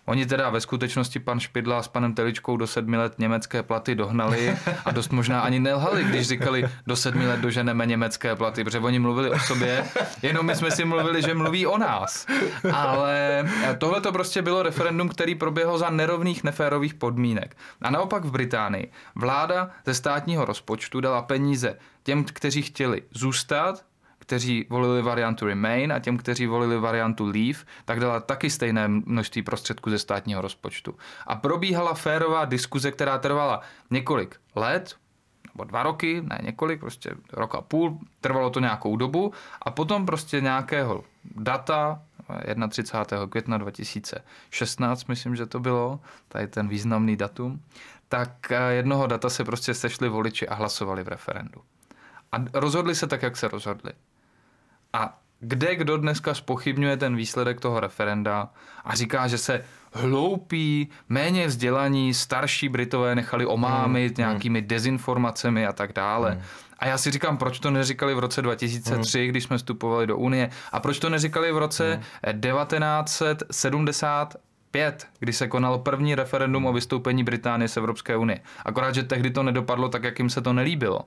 [0.06, 4.56] Oni teda ve skutečnosti pan Špidla s panem Teličkou do sedmi let německé platy dohnali
[4.84, 8.98] a dost možná ani nelhali, když říkali do sedmi let doženeme německé platy, protože oni
[8.98, 9.84] mluvili o sobě,
[10.22, 12.26] jenom my jsme si mluvili, že mluví o nás.
[12.72, 13.44] Ale
[13.78, 17.56] tohle to prostě bylo referendum, který proběhl za nerovných, neférových podmínek.
[17.82, 23.84] A naopak v Británii vláda ze státního rozpočtu dala peníze těm, kteří chtěli zůstat
[24.26, 29.42] kteří volili variantu Remain a těm, kteří volili variantu Leave, tak dala taky stejné množství
[29.42, 30.94] prostředků ze státního rozpočtu.
[31.26, 33.60] A probíhala férová diskuze, která trvala
[33.90, 34.96] několik let,
[35.54, 39.32] nebo dva roky, ne několik, prostě rok a půl, trvalo to nějakou dobu
[39.62, 41.04] a potom prostě nějakého
[41.36, 42.02] data,
[42.68, 43.26] 31.
[43.26, 47.60] května 2016, myslím, že to bylo, tady ten významný datum,
[48.08, 51.60] tak eh, jednoho data se prostě sešli voliči a hlasovali v referendu.
[52.32, 53.92] A rozhodli se tak, jak se rozhodli.
[54.94, 58.50] A kde kdo dneska spochybňuje ten výsledek toho referenda
[58.84, 64.32] a říká, že se hloupí, méně vzdělaní, starší Britové nechali omámit hmm, hmm.
[64.32, 66.30] nějakými dezinformacemi a tak dále.
[66.30, 66.42] Hmm.
[66.78, 69.28] A já si říkám, proč to neříkali v roce 2003, hmm.
[69.28, 72.40] když jsme vstupovali do Unie, a proč to neříkali v roce hmm.
[72.40, 74.36] 1970
[74.70, 78.40] 5, kdy se konalo první referendum o vystoupení Británie z Evropské unie.
[78.64, 81.00] Akorát, že tehdy to nedopadlo tak, jak jim se to nelíbilo.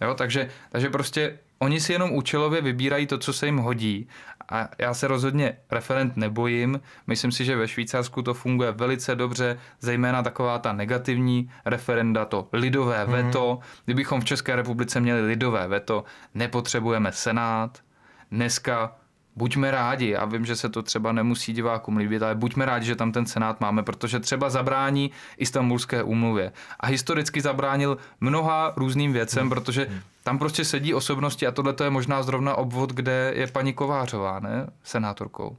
[0.00, 4.08] Jo, takže, takže prostě oni si jenom účelově vybírají to, co se jim hodí.
[4.48, 6.80] A já se rozhodně referent nebojím.
[7.06, 12.48] Myslím si, že ve Švýcarsku to funguje velice dobře, zejména taková ta negativní referenda, to
[12.52, 13.10] lidové mm-hmm.
[13.10, 13.58] veto.
[13.84, 17.78] Kdybychom v České republice měli lidové veto, nepotřebujeme senát.
[18.30, 18.96] Dneska
[19.36, 22.96] buďme rádi, já vím, že se to třeba nemusí divákům líbit, ale buďme rádi, že
[22.96, 26.52] tam ten senát máme, protože třeba zabrání istambulské úmluvě.
[26.80, 29.86] A historicky zabránil mnoha různým věcem, protože
[30.22, 34.66] tam prostě sedí osobnosti a tohle je možná zrovna obvod, kde je paní Kovářová, ne,
[34.82, 35.56] senátorkou.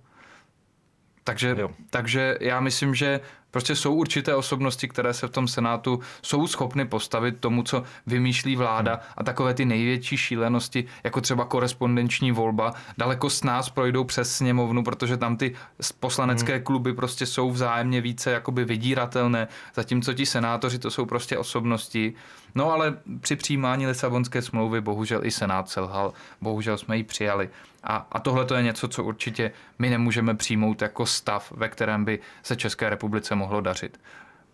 [1.24, 1.58] Takže,
[1.90, 3.20] takže já myslím, že
[3.54, 8.56] prostě jsou určité osobnosti, které se v tom Senátu jsou schopny postavit tomu, co vymýšlí
[8.56, 9.02] vláda hmm.
[9.18, 14.84] a takové ty největší šílenosti, jako třeba korespondenční volba, daleko s nás projdou přes sněmovnu,
[14.84, 15.56] protože tam ty
[16.00, 16.64] poslanecké hmm.
[16.64, 22.14] kluby prostě jsou vzájemně více jakoby vydíratelné, zatímco ti senátoři to jsou prostě osobnosti.
[22.56, 27.50] No ale při přijímání Lisabonské smlouvy bohužel i Senát selhal, bohužel jsme ji přijali.
[27.84, 32.06] A, a tohle to je něco, co určitě my nemůžeme přijmout jako stav, ve kterém
[32.06, 34.02] by se České republice mohlo dařit.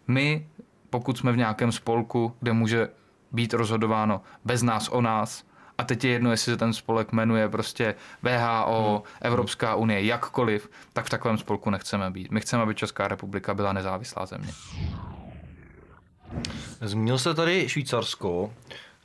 [0.07, 0.47] My,
[0.89, 2.89] pokud jsme v nějakém spolku, kde může
[3.31, 7.49] být rozhodováno bez nás o nás, a teď je jedno, jestli se ten spolek jmenuje
[7.49, 9.15] prostě VHO, hmm.
[9.21, 12.31] Evropská unie, jakkoliv, tak v takovém spolku nechceme být.
[12.31, 14.53] My chceme, aby Česká republika byla nezávislá země.
[16.81, 18.53] Zmínil se tady Švýcarsko,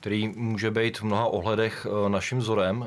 [0.00, 2.86] který může být v mnoha ohledech eh, naším vzorem.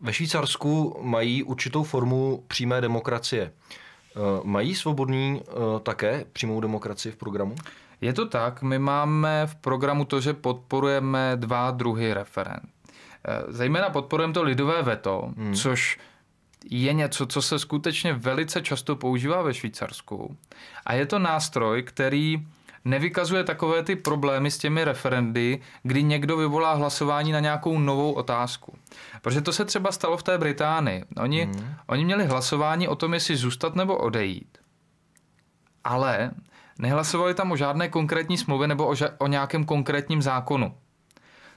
[0.00, 3.52] Eh, ve Švýcarsku mají určitou formu přímé demokracie.
[3.52, 5.42] Eh, mají svobodní
[5.82, 7.54] také přímou demokracii v programu?
[8.00, 12.62] Je to tak, my máme v programu to, že podporujeme dva druhy referent.
[13.48, 15.54] Zejména podporujeme to lidové veto, hmm.
[15.54, 15.98] což
[16.70, 20.36] je něco, co se skutečně velice často používá ve Švýcarsku.
[20.86, 22.46] A je to nástroj, který
[22.84, 28.78] nevykazuje takové ty problémy s těmi referendy, kdy někdo vyvolá hlasování na nějakou novou otázku.
[29.22, 31.04] Protože to se třeba stalo v té Británii.
[31.16, 31.74] Oni, hmm.
[31.86, 34.58] oni měli hlasování o tom, jestli zůstat nebo odejít.
[35.84, 36.30] Ale
[36.78, 40.74] nehlasovali tam o žádné konkrétní smlouvě nebo o, ža- o nějakém konkrétním zákonu.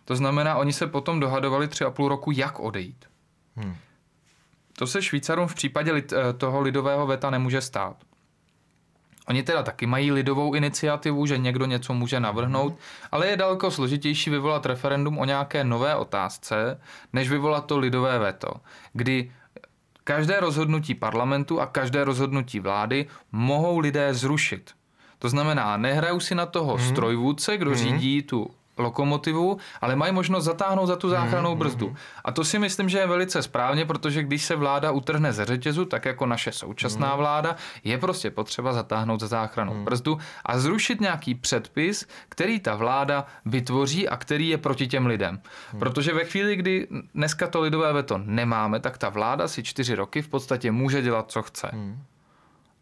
[0.05, 3.05] To znamená, oni se potom dohadovali tři a půl roku, jak odejít.
[3.55, 3.75] Hmm.
[4.77, 7.97] To se Švýcarům v případě lid, eh, toho lidového veta nemůže stát.
[9.31, 12.77] Oni teda taky mají lidovou iniciativu, že někdo něco může navrhnout,
[13.11, 16.79] ale je daleko složitější vyvolat referendum o nějaké nové otázce,
[17.13, 18.51] než vyvolat to lidové veto,
[18.93, 19.31] kdy
[20.03, 24.71] každé rozhodnutí parlamentu a každé rozhodnutí vlády mohou lidé zrušit.
[25.19, 26.89] To znamená, nehrajou si na toho hmm.
[26.89, 27.79] strojvůdce, kdo hmm.
[27.79, 31.95] řídí tu lokomotivu, ale mají možnost zatáhnout za tu záchrannou brzdu.
[32.25, 35.85] A to si myslím, že je velice správně, protože když se vláda utrhne ze řetězu,
[35.85, 41.35] tak jako naše současná vláda, je prostě potřeba zatáhnout za záchrannou brzdu a zrušit nějaký
[41.35, 45.41] předpis, který ta vláda vytvoří a který je proti těm lidem.
[45.79, 50.21] Protože ve chvíli, kdy dneska to lidové veto nemáme, tak ta vláda si čtyři roky
[50.21, 51.71] v podstatě může dělat, co chce.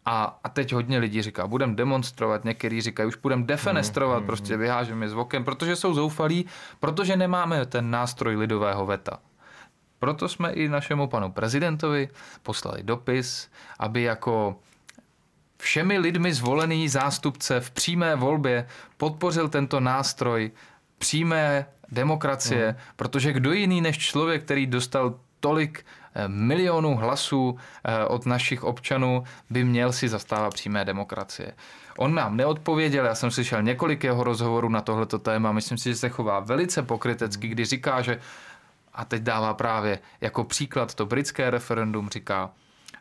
[0.04, 4.56] A, a teď hodně lidí říká, budeme demonstrovat, někteří říkají, už budeme defenestrovat, mm, prostě
[4.56, 6.46] vyhážeme z okem, protože jsou zoufalí,
[6.80, 9.18] protože nemáme ten nástroj lidového veta.
[9.98, 12.08] Proto jsme i našemu panu prezidentovi
[12.42, 14.56] poslali dopis, aby jako
[15.58, 20.50] všemi lidmi zvolený zástupce v přímé volbě podpořil tento nástroj
[20.98, 22.76] přímé demokracie, mm.
[22.96, 25.84] protože kdo jiný než člověk, který dostal tolik
[26.26, 31.52] milionů hlasů eh, od našich občanů by měl si zastávat přímé demokracie.
[31.98, 35.96] On nám neodpověděl, já jsem slyšel několik jeho rozhovorů na tohleto téma, myslím si, že
[35.96, 38.20] se chová velice pokrytecky, kdy říká, že
[38.94, 42.50] a teď dává právě jako příklad to britské referendum, říká,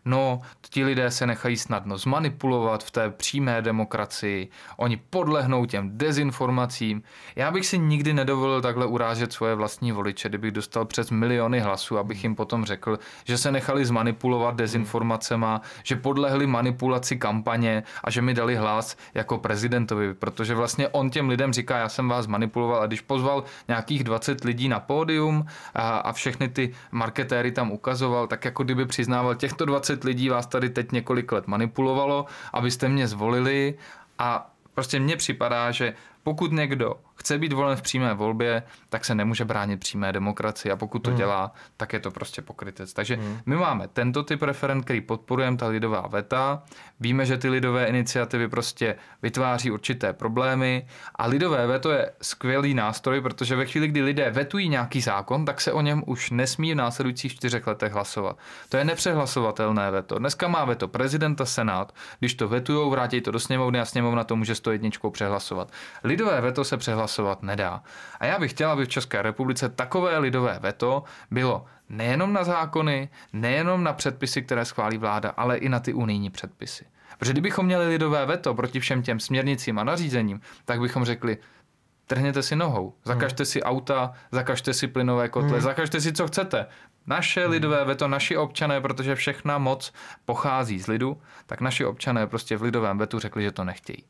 [0.10, 7.04] No, ti lidé se nechají snadno zmanipulovat v té přímé demokracii, oni podlehnou těm dezinformacím.
[7.36, 11.98] Já bych si nikdy nedovolil takhle urážet svoje vlastní voliče, kdybych dostal přes miliony hlasů,
[11.98, 18.22] abych jim potom řekl, že se nechali zmanipulovat dezinformacema, že podlehli manipulaci kampaně a že
[18.22, 22.82] mi dali hlas jako prezidentovi, protože vlastně on těm lidem říká, já jsem vás manipuloval
[22.82, 25.45] a když pozval nějakých 20 lidí na pódium
[25.76, 30.30] a, a všechny ty marketéry tam ukazoval, tak jako kdyby přiznával těchto 20 20 lidí
[30.30, 33.76] vás tady teď několik let manipulovalo, abyste mě zvolili.
[34.20, 39.15] A prostě mně připadá, že pokud někdo chce být volen v přímé volbě, tak se
[39.15, 41.17] nemůže bránit přímé demokracii a pokud to hmm.
[41.17, 42.93] dělá, tak je to prostě pokrytec.
[42.93, 43.38] Takže hmm.
[43.45, 46.63] my máme tento typ referent, který podporujeme, ta lidová veta.
[46.99, 53.21] Víme, že ty lidové iniciativy prostě vytváří určité problémy a lidové veto je skvělý nástroj,
[53.21, 56.75] protože ve chvíli, kdy lidé vetují nějaký zákon, tak se o něm už nesmí v
[56.75, 58.38] následujících čtyřech letech hlasovat.
[58.69, 60.19] To je nepřehlasovatelné veto.
[60.19, 61.95] Dneska má veto prezidenta, senát.
[62.19, 65.71] Když to vetujou, vrátí to do sněmovny a sněmovna to může jedničkou přehlasovat.
[66.10, 67.84] Lidové veto se přehlasovat nedá.
[68.19, 73.10] A já bych chtěla, aby v České republice takové lidové veto bylo nejenom na zákony,
[73.34, 76.86] nejenom na předpisy, které schválí vláda, ale i na ty unijní předpisy.
[77.17, 81.38] Protože kdybychom měli lidové veto proti všem těm směrnicím a nařízením, tak bychom řekli,
[82.08, 83.45] trhněte si nohou, zakažte hmm.
[83.45, 85.62] si auta, zakažte si plynové kotle, hmm.
[85.62, 86.65] zakažte si co chcete.
[87.08, 87.52] Naše hmm.
[87.52, 89.93] lidové veto, naši občané, protože všechna moc
[90.26, 94.04] pochází z lidu, tak naši občané prostě v lidovém vetu řekli, že to nechtějí.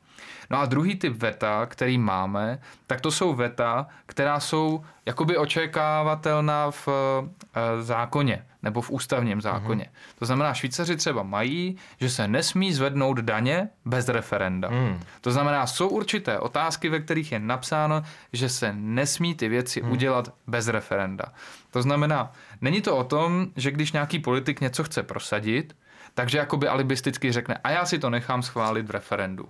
[0.49, 6.71] No a druhý typ veta, který máme, tak to jsou veta, která jsou jakoby očekávatelná
[6.71, 8.45] v e, zákoně.
[8.63, 9.85] nebo v ústavním zákoně.
[9.89, 9.95] Mm.
[10.19, 14.69] To znamená, Švýcaři třeba mají, že se nesmí zvednout daně bez referenda.
[14.69, 14.99] Mm.
[15.21, 18.03] To znamená, jsou určité otázky, ve kterých je napsáno,
[18.33, 19.91] že se nesmí ty věci mm.
[19.91, 21.25] udělat bez referenda.
[21.71, 25.75] To znamená, není to o tom, že když nějaký politik něco chce prosadit,
[26.13, 29.49] takže jakoby alibisticky řekne, a já si to nechám schválit v referendu.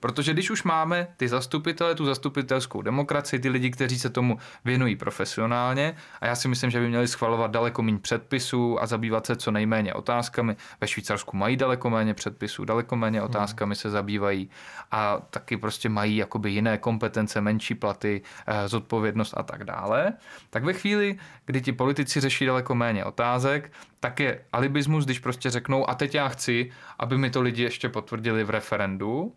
[0.00, 4.96] Protože když už máme ty zastupitele, tu zastupitelskou demokracii, ty lidi, kteří se tomu věnují
[4.96, 9.36] profesionálně, a já si myslím, že by měli schvalovat daleko méně předpisů a zabývat se
[9.36, 10.56] co nejméně otázkami.
[10.80, 14.50] Ve Švýcarsku mají daleko méně předpisů, daleko méně otázkami se zabývají
[14.90, 20.12] a taky prostě mají jakoby jiné kompetence, menší platy, eh, zodpovědnost a tak dále.
[20.50, 25.50] Tak ve chvíli, kdy ti politici řeší daleko méně otázek, tak je alibismus, když prostě
[25.50, 29.32] řeknou, a teď já chci, aby mi to lidi ještě potvrdili v referendu,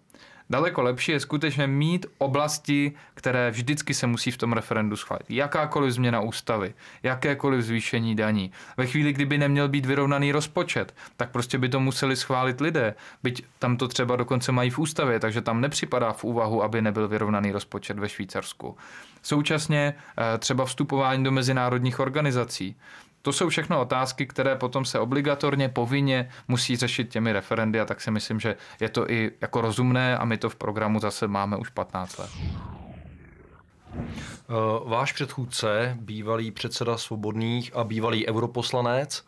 [0.51, 5.25] Daleko lepší je skutečně mít oblasti, které vždycky se musí v tom referendu schválit.
[5.29, 8.51] Jakákoliv změna ústavy, jakékoliv zvýšení daní.
[8.77, 12.95] Ve chvíli, kdyby neměl být vyrovnaný rozpočet, tak prostě by to museli schválit lidé.
[13.23, 17.07] Byť tam to třeba dokonce mají v ústavě, takže tam nepřipadá v úvahu, aby nebyl
[17.07, 18.77] vyrovnaný rozpočet ve Švýcarsku.
[19.21, 22.75] Současně eh, třeba vstupování do mezinárodních organizací.
[23.21, 28.01] To jsou všechno otázky, které potom se obligatorně, povinně musí řešit těmi referendy a tak
[28.01, 31.57] si myslím, že je to i jako rozumné a my to v programu zase máme
[31.57, 32.29] už 15 let.
[33.93, 34.53] Eh,
[34.85, 39.23] váš předchůdce, bývalý předseda Svobodných a bývalý europoslanec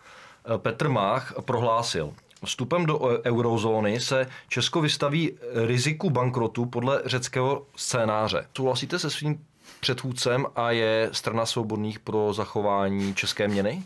[0.45, 2.13] eh, Petr Mách prohlásil,
[2.45, 5.31] Vstupem do eurozóny se Česko vystaví
[5.65, 8.47] riziku bankrotu podle řeckého scénáře.
[8.57, 9.45] Souhlasíte se svým
[9.79, 13.83] předchůdcem a je strana svobodných pro zachování české měny?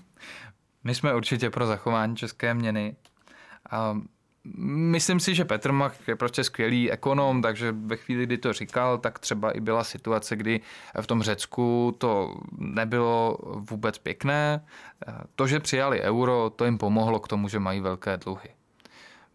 [0.84, 2.95] My jsme určitě pro zachování české měny.
[3.71, 3.97] A
[4.65, 8.97] myslím si, že Petr Mach je prostě skvělý ekonom, takže ve chvíli, kdy to říkal,
[8.97, 10.62] tak třeba i byla situace, kdy
[11.02, 14.65] v tom Řecku to nebylo vůbec pěkné.
[15.36, 18.50] To, že přijali euro, to jim pomohlo k tomu, že mají velké dluhy.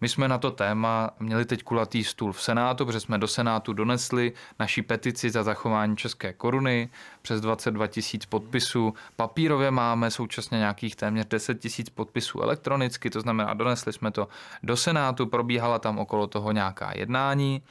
[0.03, 3.73] My jsme na to téma měli teď kulatý stůl v Senátu, protože jsme do Senátu
[3.73, 6.91] donesli naší petici za zachování české koruny
[7.23, 8.95] přes 22 tisíc podpisů.
[9.17, 14.29] Papírově máme současně nějakých téměř 10 tisíc podpisů elektronicky, to znamená, donesli jsme to
[14.63, 17.63] do Senátu, probíhala tam okolo toho nějaká jednání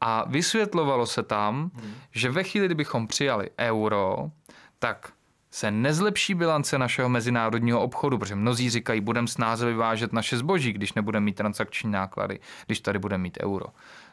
[0.00, 1.94] a vysvětlovalo se tam, hmm.
[2.10, 4.30] že ve chvíli, kdybychom přijali euro,
[4.78, 5.12] tak
[5.54, 10.92] se nezlepší bilance našeho mezinárodního obchodu, protože mnozí říkají, budeme snáze vyvážet naše zboží, když
[10.92, 13.66] nebudeme mít transakční náklady, když tady budeme mít euro.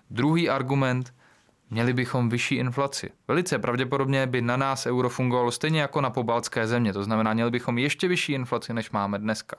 [0.10, 1.14] Druhý argument,
[1.70, 3.10] měli bychom vyšší inflaci.
[3.28, 7.52] Velice pravděpodobně by na nás euro fungovalo stejně jako na pobaltské země, to znamená, měli
[7.52, 9.58] bychom ještě vyšší inflaci, než máme dneska.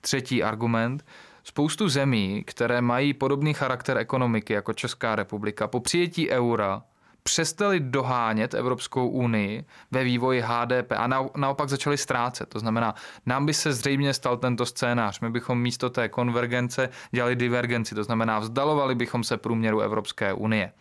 [0.00, 1.04] Třetí argument,
[1.44, 6.82] spoustu zemí, které mají podobný charakter ekonomiky jako Česká republika, po přijetí eura
[7.22, 11.06] přestali dohánět Evropskou unii ve vývoji HDP a
[11.36, 12.48] naopak začali ztrácet.
[12.48, 12.94] To znamená,
[13.26, 15.20] nám by se zřejmě stal tento scénář.
[15.20, 20.72] My bychom místo té konvergence dělali divergenci, to znamená, vzdalovali bychom se průměru Evropské unie.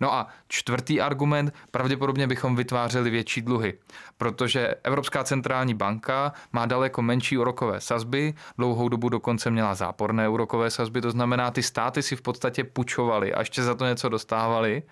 [0.00, 3.78] No a čtvrtý argument, pravděpodobně bychom vytvářeli větší dluhy,
[4.16, 10.70] protože Evropská centrální banka má daleko menší úrokové sazby, dlouhou dobu dokonce měla záporné úrokové
[10.70, 14.82] sazby, to znamená, ty státy si v podstatě půjčovaly a ještě za to něco dostávali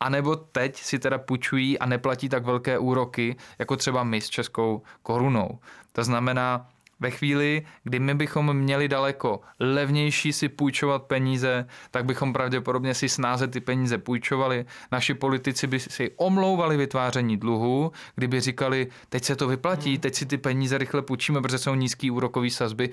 [0.00, 4.28] a nebo teď si teda půjčují a neplatí tak velké úroky, jako třeba my s
[4.28, 5.58] českou korunou.
[5.92, 6.68] To znamená,
[7.00, 13.08] ve chvíli, kdy my bychom měli daleko levnější si půjčovat peníze, tak bychom pravděpodobně si
[13.08, 14.64] snáze ty peníze půjčovali.
[14.92, 20.00] Naši politici by si omlouvali vytváření dluhů, kdyby říkali, teď se to vyplatí, hmm.
[20.00, 22.90] teď si ty peníze rychle půjčíme, protože jsou nízký úrokový sazby,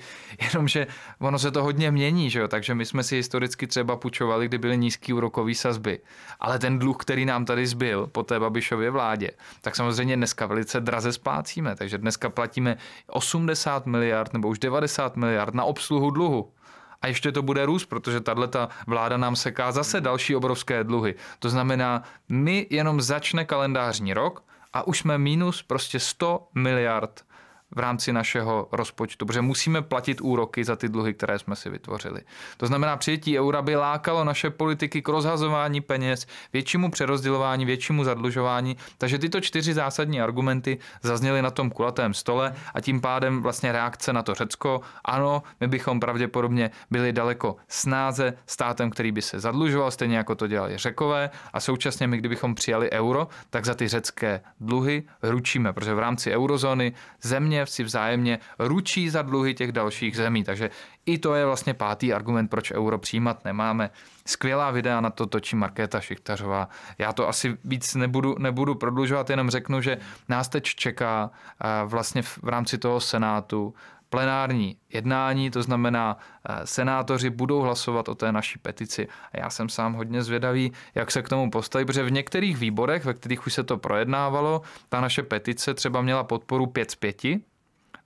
[0.52, 0.86] jenomže
[1.18, 2.48] ono se to hodně mění, že jo?
[2.48, 5.98] takže my jsme si historicky třeba půjčovali, kdy byly nízký úrokový sazby.
[6.40, 10.80] Ale ten dluh, který nám tady zbyl po té Babišově vládě, tak samozřejmě dneska velice
[10.80, 16.52] draze splácíme, takže dneska platíme 80 miliard nebo už 90 miliard na obsluhu dluhu.
[17.02, 18.48] A ještě to bude růst, protože tahle
[18.86, 21.14] vláda nám seká zase další obrovské dluhy.
[21.38, 27.24] To znamená, my jenom začne kalendářní rok a už jsme minus prostě 100 miliard
[27.74, 32.20] v rámci našeho rozpočtu, protože musíme platit úroky za ty dluhy, které jsme si vytvořili.
[32.56, 38.76] To znamená, přijetí eura by lákalo naše politiky k rozhazování peněz, většímu přerozdělování, většímu zadlužování.
[38.98, 44.12] Takže tyto čtyři zásadní argumenty zazněly na tom kulatém stole a tím pádem vlastně reakce
[44.12, 44.80] na to Řecko.
[45.04, 50.46] Ano, my bychom pravděpodobně byli daleko snáze státem, který by se zadlužoval, stejně jako to
[50.46, 55.94] dělali Řekové a současně my, kdybychom přijali euro, tak za ty řecké dluhy ručíme, protože
[55.94, 60.44] v rámci eurozóny země si vzájemně ručí za dluhy těch dalších zemí.
[60.44, 60.70] Takže
[61.06, 63.90] i to je vlastně pátý argument, proč euro přijímat nemáme.
[64.26, 66.68] Skvělá videa na to točí Markéta Šichtařová.
[66.98, 69.98] Já to asi víc nebudu, nebudu prodlužovat, jenom řeknu, že
[70.28, 71.30] nás teď čeká
[71.84, 73.74] vlastně v rámci toho Senátu
[74.14, 76.16] plenární jednání, to znamená,
[76.48, 79.08] eh, senátoři budou hlasovat o té naší petici.
[79.32, 83.04] A já jsem sám hodně zvědavý, jak se k tomu postaví, protože v některých výborech,
[83.04, 87.22] ve kterých už se to projednávalo, ta naše petice třeba měla podporu 5 z 5,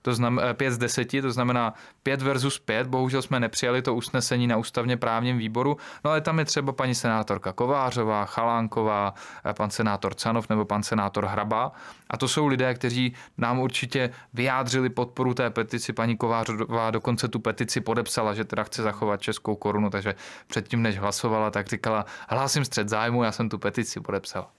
[0.09, 2.87] to znamená 5 z 10, to znamená 5 versus 5.
[2.87, 6.95] Bohužel jsme nepřijali to usnesení na ústavně právním výboru, no ale tam je třeba paní
[6.95, 9.13] senátorka Kovářová, Chalánková,
[9.45, 11.71] eh, pan senátor Canov nebo pan senátor Hraba.
[12.09, 15.93] A to jsou lidé, kteří nám určitě vyjádřili podporu té petici.
[15.93, 20.15] Paní Kovářová dokonce tu petici podepsala, že teda chce zachovat českou korunu, takže
[20.47, 24.58] předtím, než hlasovala, tak říkala, hlásím střed zájmu, já jsem tu petici podepsala.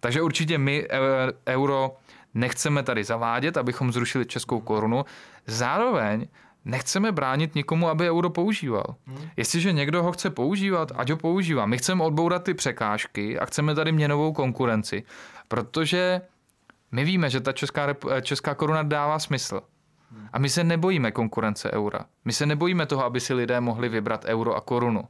[0.00, 0.98] Takže určitě my eh,
[1.46, 1.96] euro
[2.34, 5.04] nechceme tady zavádět, abychom zrušili českou korunu.
[5.46, 6.28] Zároveň
[6.64, 8.84] nechceme bránit nikomu, aby euro používal.
[9.06, 9.28] Hmm.
[9.36, 11.66] Jestliže někdo ho chce používat, ať ho používá.
[11.66, 15.02] My chceme odbourat ty překážky a chceme tady měnovou konkurenci,
[15.48, 16.20] protože
[16.92, 17.86] my víme, že ta česká,
[18.22, 19.60] česká koruna dává smysl.
[20.32, 22.04] A my se nebojíme konkurence eura.
[22.24, 25.04] My se nebojíme toho, aby si lidé mohli vybrat euro a korunu.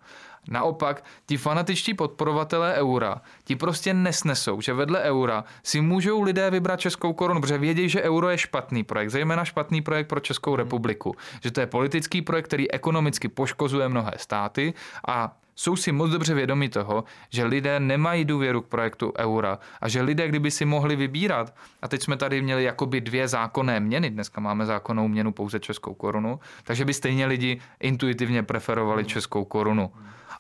[0.49, 6.81] Naopak, ti fanatičtí podporovatelé eura, ti prostě nesnesou, že vedle eura si můžou lidé vybrat
[6.81, 11.17] českou korunu, protože vědí, že euro je špatný projekt, zejména špatný projekt pro Českou republiku.
[11.43, 14.75] Že to je politický projekt, který ekonomicky poškozuje mnohé státy
[15.09, 19.89] a jsou si moc dobře vědomi toho, že lidé nemají důvěru k projektu eura a
[19.89, 24.11] že lidé, kdyby si mohli vybírat, a teď jsme tady měli jakoby dvě zákonné měny,
[24.11, 29.93] dneska máme zákonnou měnu pouze českou korunu, takže by stejně lidi intuitivně preferovali českou korunu.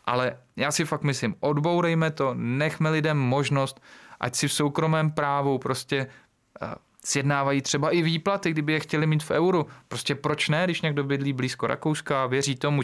[0.05, 3.83] Ale já si fakt myslím, odbourejme to, nechme lidem možnost,
[4.21, 6.07] ať si v soukromém právu prostě
[6.63, 6.69] uh,
[7.05, 9.67] sjednávají třeba i výplaty, kdyby je chtěli mít v euru.
[9.89, 12.83] Prostě proč ne, když někdo bydlí blízko Rakouska a věří tomu,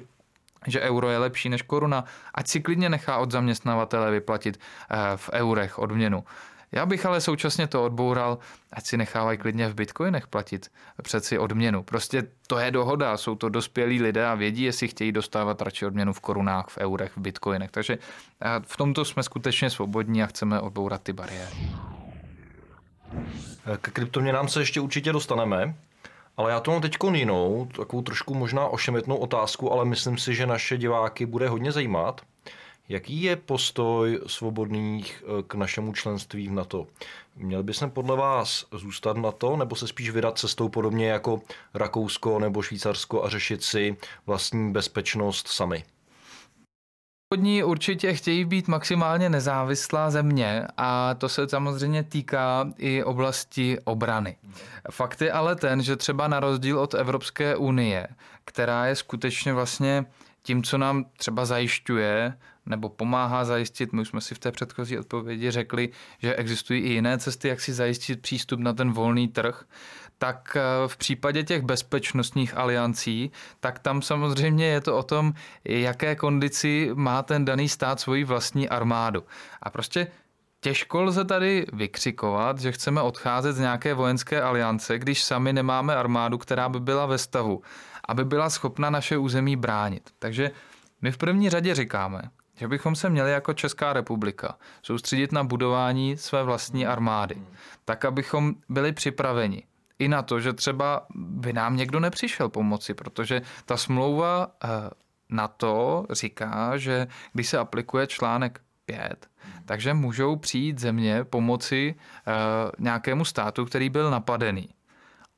[0.66, 2.04] že euro je lepší než koruna,
[2.34, 6.24] ať si klidně nechá od zaměstnavatele vyplatit uh, v eurech odměnu.
[6.72, 8.38] Já bych ale současně to odboural,
[8.72, 10.70] ať si nechávají klidně v bitcoinech platit
[11.02, 11.82] přeci odměnu.
[11.82, 16.12] Prostě to je dohoda, jsou to dospělí lidé a vědí, jestli chtějí dostávat radši odměnu
[16.12, 17.70] v korunách, v eurech, v bitcoinech.
[17.70, 17.98] Takže
[18.62, 21.56] v tomto jsme skutečně svobodní a chceme odbourat ty bariéry.
[23.80, 25.74] K kryptoměnám se ještě určitě dostaneme,
[26.36, 30.46] ale já to mám teď jinou, takovou trošku možná ošemetnou otázku, ale myslím si, že
[30.46, 32.20] naše diváky bude hodně zajímat.
[32.88, 36.86] Jaký je postoj svobodných eh, k našemu členství v NATO?
[37.36, 41.40] Měl by se podle vás zůstat na to, nebo se spíš vydat cestou podobně jako
[41.74, 45.84] Rakousko nebo Švýcarsko a řešit si vlastní bezpečnost sami?
[47.32, 54.36] Svobodní určitě chtějí být maximálně nezávislá země a to se samozřejmě týká i oblasti obrany.
[54.90, 58.08] Fakt je ale ten, že třeba na rozdíl od Evropské unie,
[58.44, 60.06] která je skutečně vlastně
[60.42, 62.34] tím, co nám třeba zajišťuje
[62.66, 66.92] nebo pomáhá zajistit, my už jsme si v té předchozí odpovědi řekli, že existují i
[66.92, 69.64] jiné cesty, jak si zajistit přístup na ten volný trh,
[70.18, 76.16] tak eh, v případě těch bezpečnostních aliancí, tak tam samozřejmě je to o tom, jaké
[76.16, 79.24] kondici má ten daný stát svoji vlastní armádu.
[79.62, 80.06] A prostě
[80.60, 86.38] Těžko lze tady vykřikovat, že chceme odcházet z nějaké vojenské aliance, když sami nemáme armádu,
[86.38, 87.62] která by byla ve stavu,
[88.08, 90.10] aby byla schopna naše území bránit.
[90.18, 90.50] Takže
[91.02, 92.22] my v první řadě říkáme,
[92.56, 97.36] že bychom se měli jako Česká republika soustředit na budování své vlastní armády,
[97.84, 99.62] tak abychom byli připraveni
[99.98, 104.68] i na to, že třeba by nám někdo nepřišel pomoci, protože ta smlouva eh,
[105.30, 109.28] na to říká, že když se aplikuje článek 5,
[109.64, 112.32] takže můžou přijít země pomoci eh,
[112.78, 114.68] nějakému státu, který byl napadený.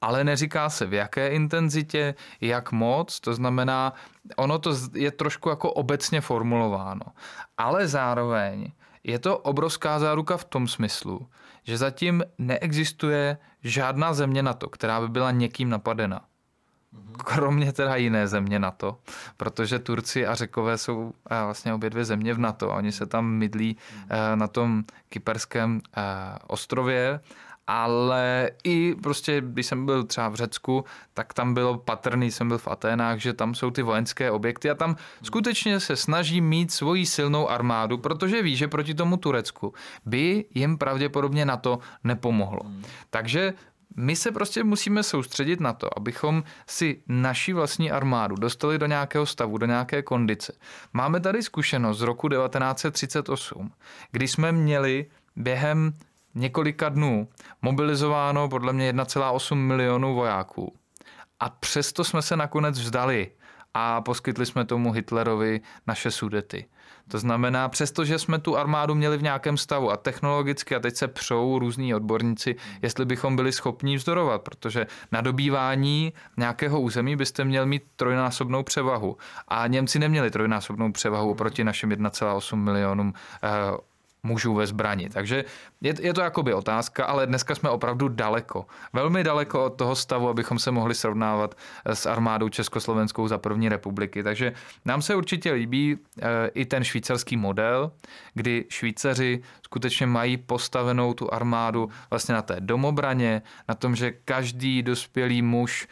[0.00, 3.92] Ale neříká se v jaké intenzitě, jak moc, to znamená,
[4.36, 7.02] ono to je trošku jako obecně formulováno,
[7.59, 8.72] ale zároveň
[9.04, 11.28] je to obrovská záruka v tom smyslu,
[11.68, 16.24] že zatím neexistuje žádná země na to, která by byla někým napadena.
[17.24, 18.98] Kromě teda jiné země NATO,
[19.36, 22.70] protože Turci a Řekové jsou eh, vlastně obě dvě země v NATO.
[22.70, 23.76] Oni se tam mydlí
[24.10, 26.02] eh, na tom kyperském eh,
[26.46, 27.20] ostrově
[27.68, 32.58] ale i prostě, když jsem byl třeba v Řecku, tak tam bylo patrný, jsem byl
[32.58, 37.06] v Aténách, že tam jsou ty vojenské objekty a tam skutečně se snaží mít svoji
[37.06, 39.74] silnou armádu, protože ví, že proti tomu Turecku
[40.06, 42.60] by jim pravděpodobně na to nepomohlo.
[42.64, 42.84] Hmm.
[43.10, 43.52] Takže
[43.96, 49.26] my se prostě musíme soustředit na to, abychom si naši vlastní armádu dostali do nějakého
[49.26, 50.52] stavu, do nějaké kondice.
[50.92, 53.72] Máme tady zkušenost z roku 1938,
[54.12, 55.06] kdy jsme měli
[55.36, 55.92] během
[56.34, 57.28] několika dnů
[57.62, 60.74] mobilizováno podle mě 1,8 milionů vojáků.
[61.40, 63.30] A přesto jsme se nakonec vzdali
[63.74, 66.66] a poskytli jsme tomu Hitlerovi naše sudety.
[67.08, 71.08] To znamená, přestože jsme tu armádu měli v nějakém stavu a technologicky, a teď se
[71.08, 77.66] přou různí odborníci, jestli bychom byli schopni vzdorovat, protože na dobývání nějakého území byste měl
[77.66, 79.16] mít trojnásobnou převahu.
[79.48, 83.12] A Němci neměli trojnásobnou převahu proti našim 1,8 milionům
[83.42, 83.48] eh,
[84.28, 85.08] mužů ve zbrani.
[85.08, 85.44] Takže
[85.80, 88.66] je, je to jakoby otázka, ale dneska jsme opravdu daleko.
[88.92, 93.68] Velmi daleko od toho stavu, abychom se mohli srovnávat eh, s armádou Československou za první
[93.68, 94.22] republiky.
[94.22, 94.52] Takže
[94.84, 97.92] nám se určitě líbí e, i ten švýcarský model,
[98.34, 104.82] kdy Švýcaři skutečně mají postavenou tu armádu vlastně na té domobraně, na tom, že každý
[104.82, 105.88] dospělý muž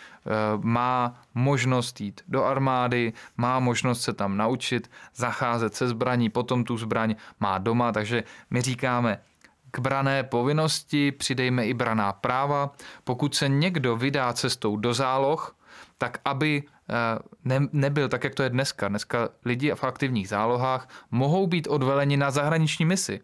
[0.61, 6.77] má možnost jít do armády, má možnost se tam naučit, zacházet se zbraní, potom tu
[6.77, 9.19] zbraň má doma, takže my říkáme,
[9.71, 12.73] k brané povinnosti přidejme i braná práva.
[13.05, 15.57] Pokud se někdo vydá cestou do záloh,
[15.99, 18.89] tak aby eh, ne, nebyl tak, jak to je dneska.
[18.89, 23.21] Dneska lidi v aktivních zálohách mohou být odveleni na zahraniční misi.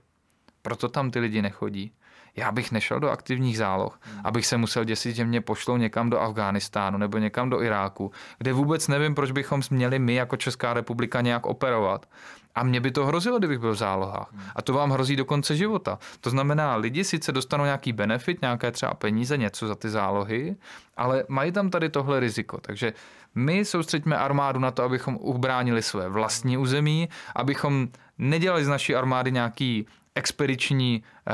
[0.63, 1.93] Proto tam ty lidi nechodí.
[2.37, 6.21] Já bych nešel do aktivních záloh, abych se musel děsit, že mě pošlou někam do
[6.21, 11.21] Afghánistánu nebo někam do Iráku, kde vůbec nevím, proč bychom měli my jako Česká republika
[11.21, 12.07] nějak operovat.
[12.55, 14.29] A mě by to hrozilo, kdybych byl v zálohách.
[14.57, 15.99] A to vám hrozí do konce života.
[16.21, 20.57] To znamená, lidi sice dostanou nějaký benefit, nějaké třeba peníze, něco za ty zálohy,
[20.97, 22.59] ale mají tam tady tohle riziko.
[22.61, 22.93] Takže
[23.35, 29.33] my soustředíme armádu na to, abychom ubránili své vlastní území, abychom nedělali z naší armády
[29.33, 31.33] nějaký expediční eh,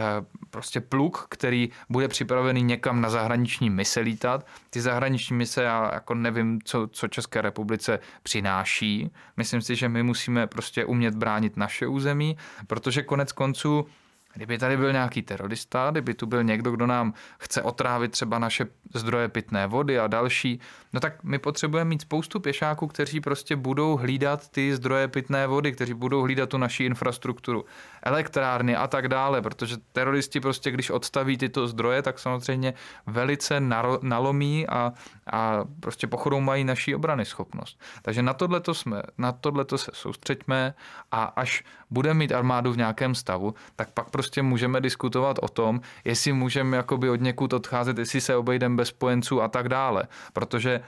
[0.50, 4.46] prostě pluk, který bude připravený někam na zahraniční mise lítat.
[4.70, 9.10] Ty zahraniční mise, já jako nevím, co, co České republice přináší.
[9.36, 13.86] Myslím si, že my musíme prostě umět bránit naše území, protože konec konců
[14.34, 18.66] Kdyby tady byl nějaký terorista, kdyby tu byl někdo, kdo nám chce otrávit třeba naše
[18.94, 20.60] zdroje pitné vody a další,
[20.92, 25.72] no tak my potřebujeme mít spoustu pěšáků, kteří prostě budou hlídat ty zdroje pitné vody,
[25.72, 27.64] kteří budou hlídat tu naší infrastrukturu,
[28.02, 32.74] elektrárny a tak dále, protože teroristi prostě, když odstaví tyto zdroje, tak samozřejmě
[33.06, 33.60] velice
[34.02, 34.92] nalomí a,
[35.32, 37.80] a prostě pochodou mají naší obrany schopnost.
[38.02, 40.74] Takže na tohle jsme, na tohleto se soustřeďme
[41.12, 45.80] a až budeme mít armádu v nějakém stavu, tak pak prostě můžeme diskutovat o tom,
[46.04, 50.10] jestli můžeme jakoby od někud odcházet, jestli se obejdeme bez spojenců a tak dále.
[50.32, 50.80] Protože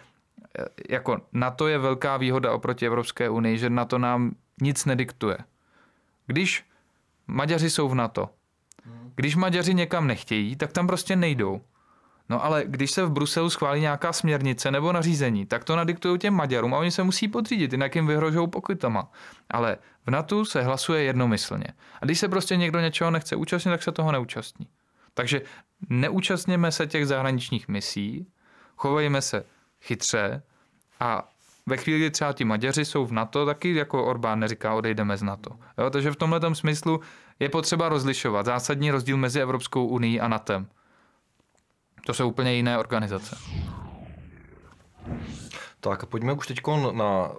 [0.59, 5.39] eh, jako NATO je velká výhoda oproti Evropské unii, že NATO nám nic nediktuje.
[6.27, 6.65] Když
[7.27, 8.29] Maďaři jsou v NATO,
[9.15, 11.61] když Maďaři někam nechtějí, tak tam prostě nejdou.
[12.31, 16.35] No ale když se v Bruselu schválí nějaká směrnice nebo nařízení, tak to nadiktují těm
[16.35, 19.13] Maďarům a oni se musí podřídit, jinak jim vyhrožují pokutama.
[19.51, 19.77] Ale
[20.07, 21.67] v NATO se hlasuje jednomyslně.
[22.01, 24.67] A když se prostě někdo něčeho nechce účastnit, tak se toho neúčastní.
[25.15, 25.43] Takže
[25.89, 28.27] neúčastněme se těch zahraničních misí,
[28.77, 29.45] chovejme se
[29.83, 30.43] chytře
[31.01, 31.29] a
[31.67, 35.23] ve chvíli, kdy třeba ti Maďaři jsou v NATO, taky jako Orbán neříká, odejdeme z
[35.23, 35.51] NATO.
[35.79, 37.01] Jo, takže v tomhle smyslu
[37.41, 40.65] je potřeba rozlišovat zásadní rozdíl mezi Evropskou unii a NATO.
[42.07, 43.37] To jsou úplně jiné organizace.
[45.81, 46.61] Tak pojďme už teď
[46.93, 47.31] na,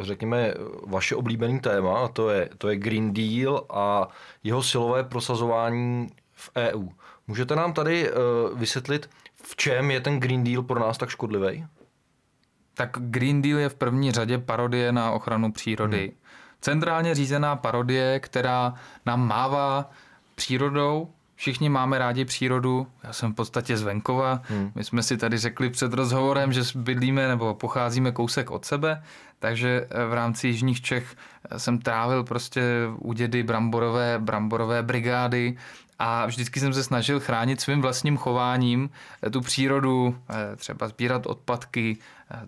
[0.00, 0.54] řekněme,
[0.86, 4.08] vaše oblíbený téma, a to je, to je Green Deal a
[4.44, 6.88] jeho silové prosazování v EU.
[7.26, 8.10] Můžete nám tady
[8.54, 9.10] vysvětlit,
[9.42, 11.66] v čem je ten Green Deal pro nás tak škodlivý?
[12.74, 16.06] Tak Green Deal je v první řadě parodie na ochranu přírody.
[16.06, 16.16] Hmm.
[16.60, 18.74] Centrálně řízená parodie, která
[19.06, 19.90] nám mává
[20.34, 24.42] přírodou, Všichni máme rádi přírodu, já jsem v podstatě z venkova.
[24.48, 24.72] Hmm.
[24.74, 29.02] My jsme si tady řekli před rozhovorem, že bydlíme nebo pocházíme kousek od sebe,
[29.38, 31.16] takže eh, v rámci Jižních Čech
[31.50, 32.62] eh, jsem trávil prostě
[32.98, 35.56] u dědy bramborové, bramborové brigády
[35.98, 38.90] a vždycky jsem se snažil chránit svým vlastním chováním
[39.22, 40.18] eh, tu přírodu,
[40.56, 41.96] třeba sbírat odpadky,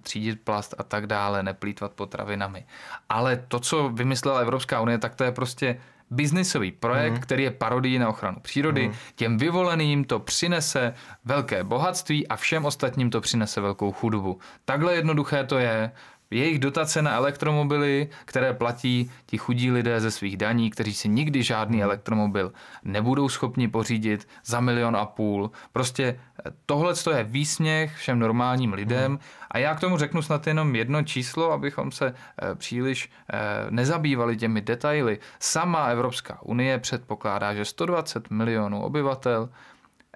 [0.00, 2.66] třídit plast a tak dále, neplýtvat potravinami.
[3.08, 5.80] Ale to, co vymyslela Evropská unie, tak to je prostě
[6.10, 7.20] biznisový projekt, mm.
[7.20, 8.88] který je parodií na ochranu přírody.
[8.88, 8.94] Mm.
[9.14, 10.94] Těm vyvoleným to přinese
[11.24, 14.38] velké bohatství a všem ostatním to přinese velkou chudobu.
[14.64, 15.92] Takhle jednoduché to je
[16.30, 21.42] jejich dotace na elektromobily, které platí ti chudí lidé ze svých daní, kteří si nikdy
[21.42, 22.52] žádný elektromobil
[22.84, 25.50] nebudou schopni pořídit za milion a půl.
[25.72, 29.18] Prostě eh, tohle je výsměch všem normálním lidem
[29.50, 33.38] a já k tomu řeknu snad jenom jedno číslo, abychom se eh, příliš eh,
[33.70, 35.18] nezabývali těmi detaily.
[35.38, 39.48] Sama Evropská unie předpokládá, že 120 milionů obyvatel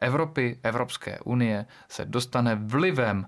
[0.00, 3.26] Evropy, Evropské unie se dostane vlivem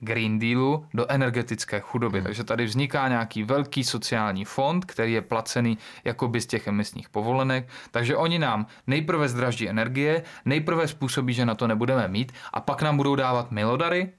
[0.00, 2.18] Green Dealu do energetické chudoby.
[2.18, 2.24] Hmm.
[2.24, 7.68] Takže tady vzniká nějaký velký sociální fond, který je placený jakoby z těch emisních povolenek.
[7.90, 12.82] Takže oni nám nejprve zdraží energie, nejprve způsobí, že na to nebudeme mít a pak
[12.82, 14.12] nám budou dávat milodary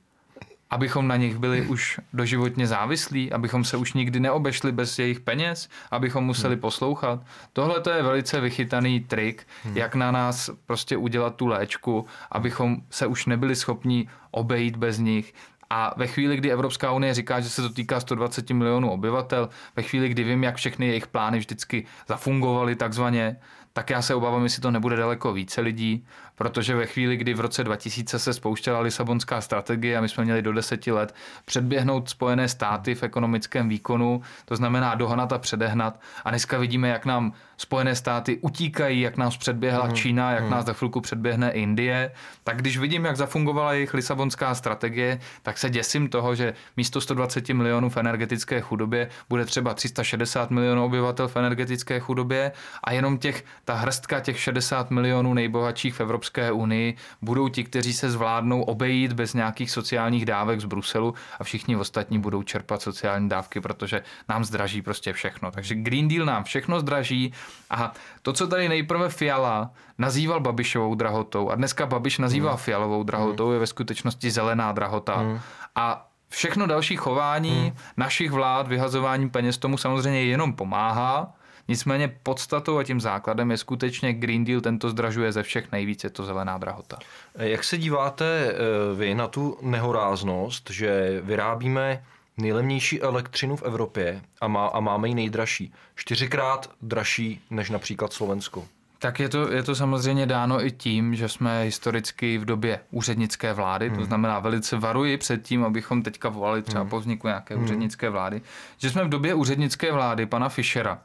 [0.69, 5.69] abychom na nich byli už doživotně závislí, abychom se už nikdy neobešli bez jejich peněz,
[5.91, 6.61] abychom museli hmm.
[6.61, 7.19] poslouchat.
[7.53, 9.78] Tohle to je velice vychytaný trik, hmm.
[9.78, 15.34] jak na nás prostě udělat tu léčku, abychom se už nebyli schopni obejít bez nich.
[15.70, 19.84] A ve chvíli, kdy Evropská unie říká, že se to týká 120 milionů obyvatel, ve
[19.84, 23.39] chvíli, kdy vím, jak všechny jejich plány vždycky zafungovaly takzvaně,
[23.74, 26.05] tak já se obávám, jestli to nebude daleko více lidí,
[26.38, 30.41] protože ve chvíli, kdy v roce 2000 se spouštěla Lisabonská strategie a my jsme měli
[30.41, 31.15] do deseti let
[31.45, 35.99] předběhnout Spojené státy v ekonomickém výkonu, to znamená dohnat a předehnat.
[36.25, 39.93] A dneska vidíme, jak nám Spojené státy utíkají, jak nás předběhla mm.
[39.93, 40.49] Čína, jak mm.
[40.49, 42.11] nás za chvilku předběhne Indie.
[42.43, 47.49] Tak když vidím, jak zafungovala jejich Lisabonská strategie, tak se děsím toho, že místo 120
[47.49, 52.51] milionů v energetické chudobě bude třeba 360 milionů obyvatel v energetické chudobě
[52.83, 57.63] a jenom těch, ta hrstka těch 60 milionů nejbohatších v Evropské Evropské unii budou ti,
[57.63, 62.82] kteří se zvládnou obejít bez nějakých sociálních dávek z Bruselu a všichni ostatní budou čerpat
[62.82, 65.51] sociální dávky, protože nám zdraží prostě všechno.
[65.51, 67.34] Takže Green Deal nám všechno zdraží
[67.69, 72.57] a to, co tady nejprve Fiala nazýval Babišovou drahotou a dneska Babiš nazývá hmm.
[72.57, 75.15] Fialovou drahotou, je ve skutečnosti zelená drahota.
[75.15, 75.39] Hmm.
[75.75, 77.78] A všechno další chování hmm.
[77.97, 81.34] našich vlád, vyhazování peněz tomu samozřejmě jenom pomáhá,
[81.68, 86.09] Nicméně podstatou a tím základem je skutečně Green Deal, tento zdražuje ze všech nejvíc, je
[86.09, 86.99] to zelená drahota.
[87.36, 88.55] Jak se díváte eh,
[88.95, 92.03] vy na tu nehoráznost, že vyrábíme
[92.38, 95.74] nejlevnější elektřinu v Evropě a, má, a máme ji nejdražší?
[95.95, 98.68] Čtyřikrát dražší než například Slovensko.
[98.99, 103.53] Tak je to, je to samozřejmě dáno i tím, že jsme historicky v době úřednické
[103.53, 103.97] vlády, hmm.
[103.97, 106.89] to znamená velice varuji před tím, abychom teďka volali třeba hmm.
[106.89, 107.63] po vzniku nějaké hmm.
[107.63, 108.41] úřednické vlády,
[108.78, 110.99] že jsme v době úřednické vlády pana Fischera,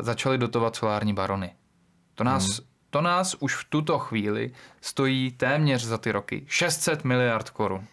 [0.00, 1.54] začali dotovat solární barony.
[2.14, 2.66] To nás, hmm.
[2.90, 7.84] to nás už v tuto chvíli stojí téměř za ty roky 600 miliard korun.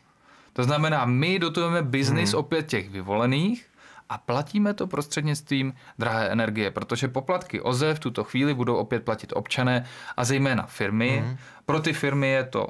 [0.53, 2.39] To znamená, my dotujeme biznis hmm.
[2.39, 3.67] opět těch vyvolených
[4.09, 9.33] a platíme to prostřednictvím drahé energie, protože poplatky OZE v tuto chvíli budou opět platit
[9.35, 9.85] občané
[10.17, 11.23] a zejména firmy.
[11.25, 11.37] Hmm.
[11.65, 12.67] Pro ty firmy je to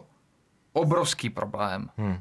[0.74, 1.90] obrovský problém.
[1.98, 2.20] Hmm.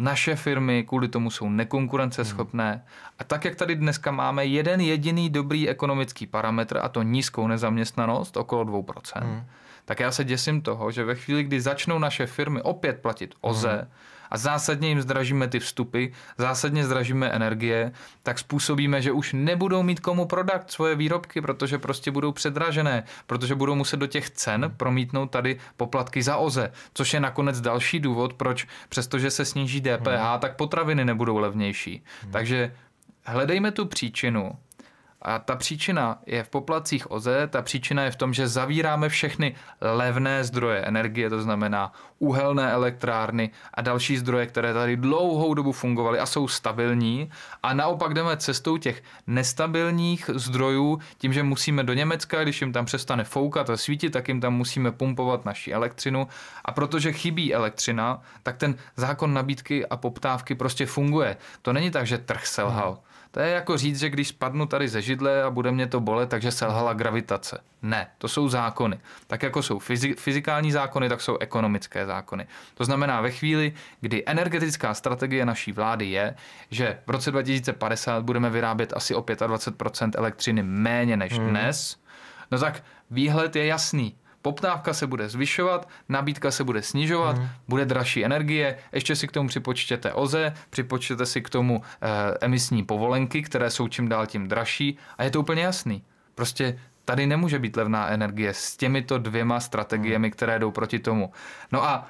[0.00, 2.70] Naše firmy kvůli tomu jsou nekonkurenceschopné.
[2.70, 2.82] Hmm.
[3.18, 8.36] A tak, jak tady dneska máme jeden jediný dobrý ekonomický parametr, a to nízkou nezaměstnanost,
[8.36, 9.44] okolo 2%, hmm.
[9.84, 13.76] tak já se děsím toho, že ve chvíli, kdy začnou naše firmy opět platit OZE,
[13.78, 13.88] hmm
[14.30, 16.06] a zásadně jim zdražíme ty vstupy,
[16.38, 22.10] zásadně zdražíme energie, tak způsobíme, že už nebudou mít komu prodat svoje výrobky, protože prostě
[22.10, 27.20] budou předražené, protože budou muset do těch cen promítnout tady poplatky za OZE, což je
[27.20, 30.40] nakonec další důvod, proč přestože se sníží DPH, hmm.
[30.40, 32.02] tak potraviny nebudou levnější.
[32.22, 32.32] Hmm.
[32.32, 32.74] Takže
[33.24, 34.52] hledejme tu příčinu,
[35.22, 39.54] a ta příčina je v poplacích OZE, ta příčina je v tom, že zavíráme všechny
[39.80, 46.18] levné zdroje energie, to znamená uhelné elektrárny a další zdroje, které tady dlouhou dobu fungovaly
[46.18, 47.30] a jsou stabilní.
[47.62, 52.84] A naopak jdeme cestou těch nestabilních zdrojů, tím, že musíme do Německa, když jim tam
[52.84, 56.28] přestane foukat a svítit, tak jim tam musíme pumpovat naši elektřinu.
[56.64, 61.36] A protože chybí elektřina, tak ten zákon nabídky a poptávky prostě funguje.
[61.62, 62.90] To není tak, že trh selhal.
[62.90, 66.00] Hmm to je jako říct, že když spadnu tady ze židle a bude mě to
[66.00, 67.60] bolet, takže selhala gravitace.
[67.82, 69.00] Ne, to jsou zákony.
[69.26, 69.78] Tak jako jsou
[70.16, 72.46] fyzikální zákony, tak jsou ekonomické zákony.
[72.74, 76.34] To znamená, ve chvíli, kdy energetická strategie naší vlády je,
[76.70, 81.48] že v roce 2050 budeme vyrábět asi o 25 elektřiny méně než hmm.
[81.48, 81.96] dnes,
[82.50, 87.48] no tak výhled je jasný poptávka se bude zvyšovat, nabídka se bude snižovat, mm.
[87.68, 92.08] bude dražší energie, ještě si k tomu připočtěte OZE, připočtěte si k tomu e,
[92.40, 96.02] emisní povolenky, které jsou čím dál tím dražší a je to úplně jasný.
[96.34, 100.32] Prostě tady nemůže být levná energie s těmito dvěma strategiemi, mm.
[100.32, 101.32] které jdou proti tomu.
[101.72, 102.06] No a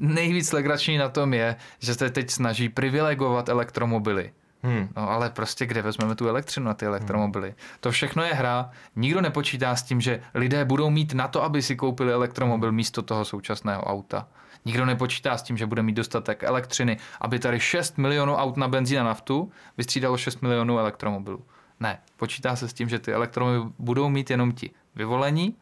[0.00, 4.32] nejvíc legrační na tom je, že se teď snaží privilegovat elektromobily.
[4.64, 4.88] Hmm.
[4.96, 7.48] No ale prostě kde vezmeme tu elektřinu na ty elektromobily?
[7.48, 7.56] Hmm.
[7.80, 8.70] To všechno je hra.
[8.96, 13.02] Nikdo nepočítá s tím, že lidé budou mít na to, aby si koupili elektromobil místo
[13.02, 14.26] toho současného auta.
[14.64, 18.68] Nikdo nepočítá s tím, že bude mít dostatek elektřiny, aby tady 6 milionů aut na
[18.68, 21.44] benzín a naftu vystřídalo 6 milionů elektromobilů.
[21.80, 25.56] Ne, počítá se s tím, že ty elektromobily budou mít jenom ti vyvolení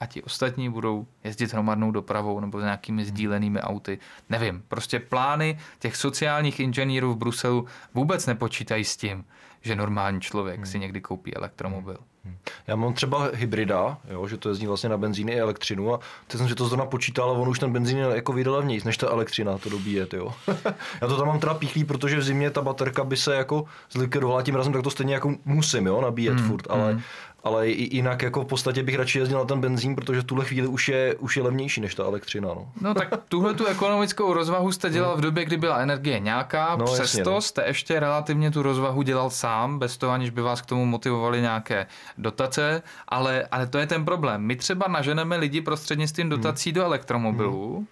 [0.00, 3.98] a ti ostatní budou jezdit hromadnou dopravou nebo s nějakými sdílenými auty.
[4.28, 9.24] Nevím, prostě plány těch sociálních inženýrů v Bruselu vůbec nepočítají s tím,
[9.60, 10.66] že normální člověk hmm.
[10.66, 11.98] si někdy koupí elektromobil.
[12.24, 12.36] Hmm.
[12.66, 16.38] Já mám třeba hybrida, jo, že to jezdí vlastně na benzíny i elektřinu a teď
[16.38, 19.08] jsem si to zrovna počítal a on už ten benzín je jako levnější, než ta
[19.08, 20.14] elektřina to dobíjet.
[20.14, 20.34] Jo.
[21.00, 24.42] Já to tam mám teda píchlý, protože v zimě ta baterka by se jako zlikvidovala
[24.42, 26.48] tím razem, tak to stejně jako musím jo, nabíjet hmm.
[26.48, 27.02] furt, ale, hmm
[27.44, 30.66] ale jinak jako v podstatě bych radši jezdil na ten benzín, protože v tuhle chvíli
[30.66, 32.48] už je už je levnější než ta elektřina.
[32.48, 36.76] No, no tak tuhle tu ekonomickou rozvahu jste dělal v době, kdy byla energie nějaká,
[36.76, 37.40] no, přesto jasně, no.
[37.40, 41.40] jste ještě relativně tu rozvahu dělal sám, bez toho aniž by vás k tomu motivovali
[41.40, 41.86] nějaké
[42.18, 44.42] dotace, ale, ale to je ten problém.
[44.42, 46.74] My třeba naženeme lidi prostřednictvím dotací hmm.
[46.74, 47.86] do elektromobilů, hmm.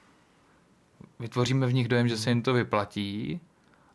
[1.20, 3.40] vytvoříme v nich dojem, že se jim to vyplatí,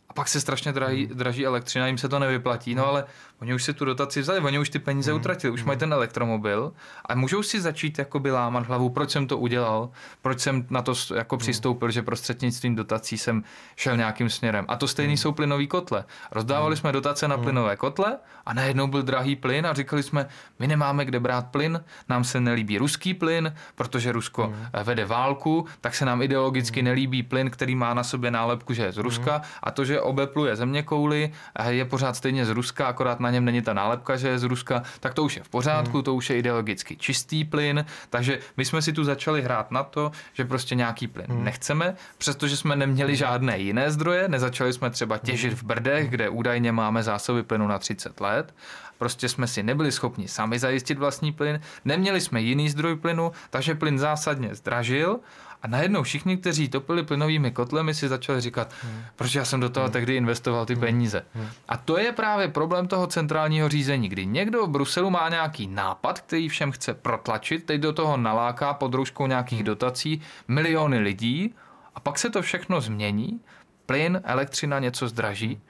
[0.10, 1.18] a pak se strašně draží, hmm.
[1.18, 3.06] draží elektřina, jim se to nevyplatí, no ale
[3.42, 5.20] oni už si tu dotaci vzali, oni už ty peníze hmm.
[5.20, 5.68] utratili, už hmm.
[5.68, 6.74] mají ten elektromobil
[7.06, 9.90] a můžou si začít jakoby lámat hlavu, proč jsem to udělal,
[10.22, 13.44] proč jsem na to jako přistoupil, že prostřednictvím dotací jsem
[13.76, 14.66] šel nějakým směrem.
[14.68, 16.06] A to stejný jsou plynový kotle.
[16.32, 20.28] Rozdávali jsme dotace na plynové kotle a najednou byl drahý plyn a říkali jsme,
[20.60, 25.96] my nemáme kde brát plyn, nám se nelíbí ruský plyn, protože Rusko vede válku, tak
[25.96, 29.72] se nám ideologicky nelíbí plyn, který má na sobě nálepku, že je z Ruska a
[29.72, 31.32] to, že obepluje země kouly,
[31.70, 34.84] je pořád stejně z Ruska, akorát na něm není ta nálepka, že je z Ruska,
[35.00, 36.04] tak to už je v pořádku, hmm.
[36.04, 40.12] to už je ideologicky čistý plyn, takže my jsme si tu začali hrát na to,
[40.34, 41.44] že prostě nějaký plyn hmm.
[41.44, 46.72] nechceme, přestože jsme neměli žádné jiné zdroje, nezačali jsme třeba těžit v Brdech, kde údajně
[46.72, 48.54] máme zásoby plynu na 30 let,
[49.02, 53.76] Prostě jsme si nebyli schopni sami zajistit vlastní plyn, neměli jsme jiný zdroj plynu, takže
[53.76, 55.20] plyn zásadně zdražil
[55.62, 59.04] a najednou všichni, kteří topili plynovými kotlemi, si začali říkat, hmm.
[59.16, 59.94] proč já jsem do toho hmm.
[59.94, 60.82] tehdy investoval ty hmm.
[60.82, 61.26] peníze.
[61.34, 61.48] Hmm.
[61.68, 66.20] A to je právě problém toho centrálního řízení, kdy někdo v Bruselu má nějaký nápad,
[66.22, 69.66] který všem chce protlačit, teď do toho naláká pod rouškou nějakých hmm.
[69.66, 71.56] dotací miliony lidí
[71.96, 73.40] a pak se to všechno změní,
[73.86, 75.62] plyn, elektřina něco zdraží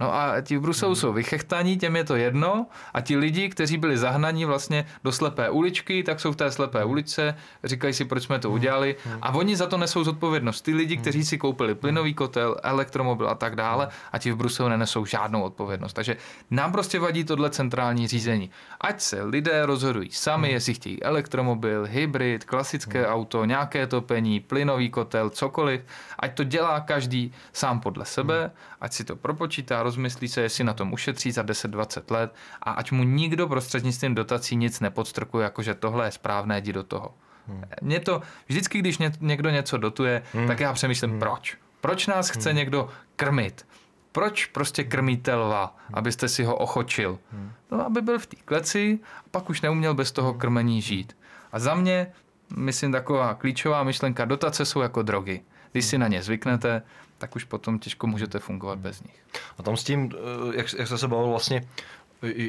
[0.00, 0.96] No a ti v Bruselu hmm.
[0.96, 5.50] jsou vychechtaní, těm je to jedno a ti lidi, kteří byli zahnaní vlastně do slepé
[5.50, 6.90] uličky, tak jsou v té slepé hmm.
[6.90, 7.34] ulice,
[7.64, 8.54] říkají si, proč jsme to hmm.
[8.54, 10.60] udělali a oni za to nesou zodpovědnost.
[10.60, 14.68] Ty lidi, kteří si koupili plynový kotel, elektromobil a tak dále a ti v Bruselu
[14.68, 15.92] nenesou žádnou odpovědnost.
[15.92, 16.16] Takže
[16.50, 18.50] nám prostě vadí tohle centrální řízení.
[18.80, 25.30] Ať se lidé rozhodují sami, jestli chtějí elektromobil, hybrid, klasické auto, nějaké topení, plynový kotel,
[25.30, 25.80] cokoliv,
[26.18, 30.74] ať to dělá každý sám podle sebe, ať si to propočítá, rozmyslí se, jestli na
[30.74, 36.06] tom ušetří za 10-20 let a ať mu nikdo prostřednictvím dotací nic nepodstrkuje, jakože tohle
[36.06, 37.14] je správné, jdi do toho.
[37.46, 37.62] Hmm.
[37.82, 40.46] Mě to, vždycky, když někdo něco dotuje, hmm.
[40.46, 41.18] tak já přemýšlím, hmm.
[41.18, 41.56] proč?
[41.80, 42.56] Proč nás chce hmm.
[42.56, 43.66] někdo krmit?
[44.12, 45.98] Proč prostě krmíte lva, hmm.
[45.98, 47.18] abyste si ho ochočil?
[47.32, 47.52] Hmm.
[47.70, 51.16] No, aby byl v té kleci a pak už neuměl bez toho krmení žít.
[51.52, 52.12] A za mě,
[52.56, 55.42] myslím, taková klíčová myšlenka, dotace jsou jako drogy.
[55.72, 56.82] Když si na ně zvyknete,
[57.18, 59.24] tak už potom těžko můžete fungovat bez nich.
[59.58, 61.68] A tam s tím, eh, jak, jak jste se bavil vlastně,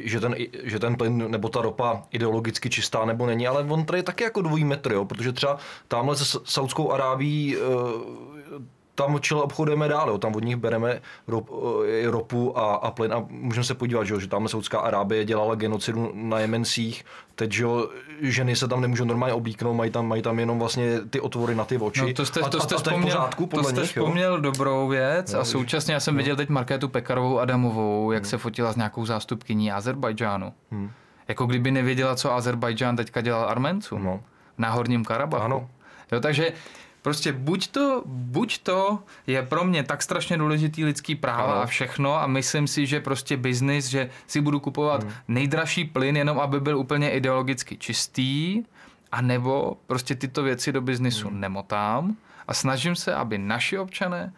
[0.04, 3.98] že ten, že ten plyn nebo ta ropa ideologicky čistá nebo není, ale on tady
[3.98, 5.04] je taky jako dvojí metr, jo?
[5.04, 5.58] protože třeba
[5.88, 7.60] tamhle se Saudskou Arábí eh,
[8.98, 10.18] tam čele obchodujeme dál, jo.
[10.18, 11.50] tam od nich bereme rop,
[11.88, 15.54] eh, ropu a, a plyn a můžeme se podívat, že, že tam Saudská Arábie dělala
[15.54, 17.66] genocidu na Jemencích, teď že
[18.20, 21.64] ženy se tam nemůžou normálně oblíknout, mají tam, mají tam jenom vlastně ty otvory na
[21.64, 22.00] ty oči.
[22.00, 24.40] No to jste, to jste a, a to vzpomněl, pořádku, to jste nich, vzpomněl jo?
[24.40, 26.18] dobrou věc no, a současně já jsem no.
[26.18, 28.30] viděl teď Markétu Pekarovou Adamovou, jak hmm.
[28.30, 30.52] se fotila s nějakou zástupkyní Azerbajdžánu.
[30.70, 30.90] Hmm.
[31.28, 34.04] Jako kdyby nevěděla, co Azerbajdžán teďka dělal Armencům.
[34.04, 34.20] No.
[34.58, 35.44] Na Horním Karabachu.
[35.44, 35.70] Ano.
[36.12, 36.52] Jo, takže
[37.02, 41.62] Prostě buď to, buď to je pro mě tak strašně důležitý lidský práva ano.
[41.62, 45.12] a všechno a myslím si, že prostě biznis, že si budu kupovat hmm.
[45.28, 48.62] nejdražší plyn jenom, aby byl úplně ideologicky čistý,
[49.12, 51.40] a nebo prostě tyto věci do biznisu hmm.
[51.40, 52.16] nemotám
[52.48, 54.32] a snažím se, aby naši občané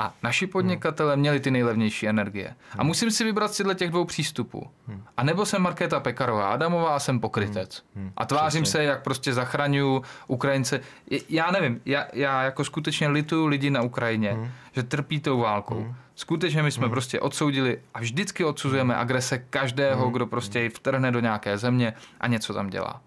[0.00, 2.54] a naši podnikatele měli ty nejlevnější energie.
[2.78, 4.70] A musím si vybrat si těch dvou přístupů.
[5.16, 7.82] A nebo jsem Markéta Pekarová Adamová a jsem pokrytec.
[8.16, 10.80] A tvářím se, jak prostě zachraňuju Ukrajince.
[11.28, 15.94] Já nevím, já, já jako skutečně lituju lidi na Ukrajině, že trpí tou válkou.
[16.14, 21.58] Skutečně my jsme prostě odsoudili a vždycky odsuzujeme agrese každého, kdo prostě vtrhne do nějaké
[21.58, 23.00] země a něco tam dělá.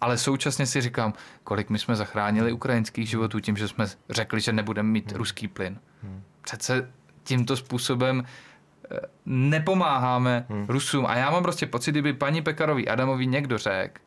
[0.00, 1.12] Ale současně si říkám,
[1.44, 5.78] kolik my jsme zachránili ukrajinských životů tím, že jsme řekli, že nebudeme mít ruský plyn.
[6.40, 6.90] Přece
[7.24, 8.24] tímto způsobem
[8.90, 10.66] eh, nepomáháme hmm.
[10.68, 11.06] Rusům.
[11.06, 14.00] A já mám prostě pocit, kdyby paní Pekarový Adamovi někdo řekl,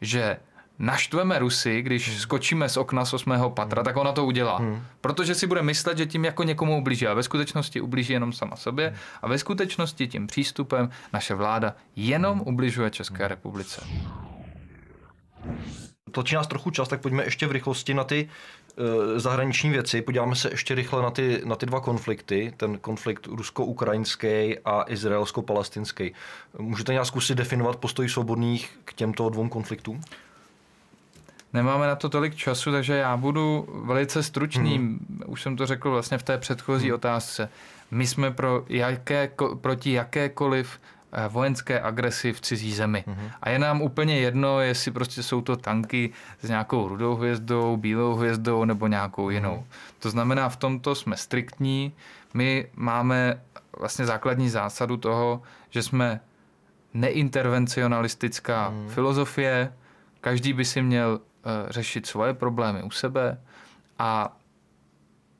[0.00, 0.36] že
[0.78, 2.18] naštveme Rusy, když hmm.
[2.18, 3.84] skočíme z okna z osmého patra, hmm.
[3.84, 4.56] tak ona to udělá.
[4.56, 4.82] Hmm.
[5.00, 7.06] Protože si bude myslet, že tím jako někomu ublíží.
[7.06, 8.86] A ve skutečnosti ublíží jenom sama sobě.
[8.86, 8.96] Hmm.
[9.22, 12.48] A ve skutečnosti tím přístupem naše vláda jenom hmm.
[12.48, 13.28] ubližuje České hmm.
[13.28, 13.86] republice.
[16.12, 18.28] Tlačí nás trochu čas, tak pojďme ještě v rychlosti na ty
[19.16, 20.02] zahraniční věci.
[20.02, 22.52] Podíváme se ještě rychle na ty, na ty dva konflikty.
[22.56, 26.12] Ten konflikt rusko-ukrajinský a izraelsko-palestinský.
[26.58, 30.00] Můžete nějak zkusit definovat postoj svobodných k těmto dvou konfliktům?
[31.52, 34.76] Nemáme na to tolik času, takže já budu velice stručný.
[34.76, 35.06] Hmm.
[35.26, 36.94] Už jsem to řekl vlastně v té předchozí hmm.
[36.94, 37.48] otázce.
[37.90, 40.97] My jsme pro jaké, proti jakékoliv eh,
[41.28, 43.04] vojenské agresi v cizí zemi.
[43.42, 46.10] A je nám úplně jedno, jestli prostě jsou to tanky
[46.42, 49.66] s nějakou rudou hvězdou, bílou hvězdou nebo nějakou jinou.
[49.98, 51.92] To znamená, v tomto jsme striktní.
[52.34, 53.40] My máme
[53.78, 56.20] vlastně základní zásadu toho, že jsme
[56.94, 59.72] neintervencionalistická filozofie,
[60.20, 63.40] každý by si měl eh, řešit svoje problémy u sebe
[63.98, 64.36] a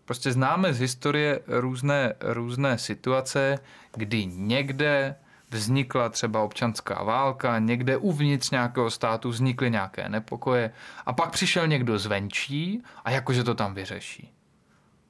[0.05, 3.59] prostě známe z historie různé, různé situace,
[3.97, 5.14] kdy někde
[5.51, 10.72] vznikla třeba občanská válka, někde uvnitř nějakého státu vznikly nějaké nepokoje
[11.07, 14.32] a pak přišel někdo zvenčí a jakože to tam vyřeší.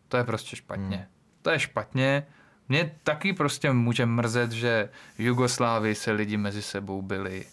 [0.08, 0.96] To je prostě špatně.
[0.96, 1.06] Hmm.
[1.42, 2.26] To je špatně.
[2.68, 7.46] Mě taky prostě může mrzet, že v Jugoslávii se lidi mezi sebou byli,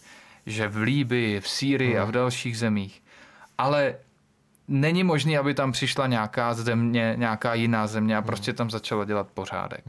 [0.46, 2.02] že v Líbii, v Sýrii hmm.
[2.02, 3.04] a v dalších zemích.
[3.58, 3.96] Ale
[4.68, 9.28] není možné, aby tam přišla nějaká země, nějaká jiná země a prostě tam začala dělat
[9.34, 9.84] pořádek.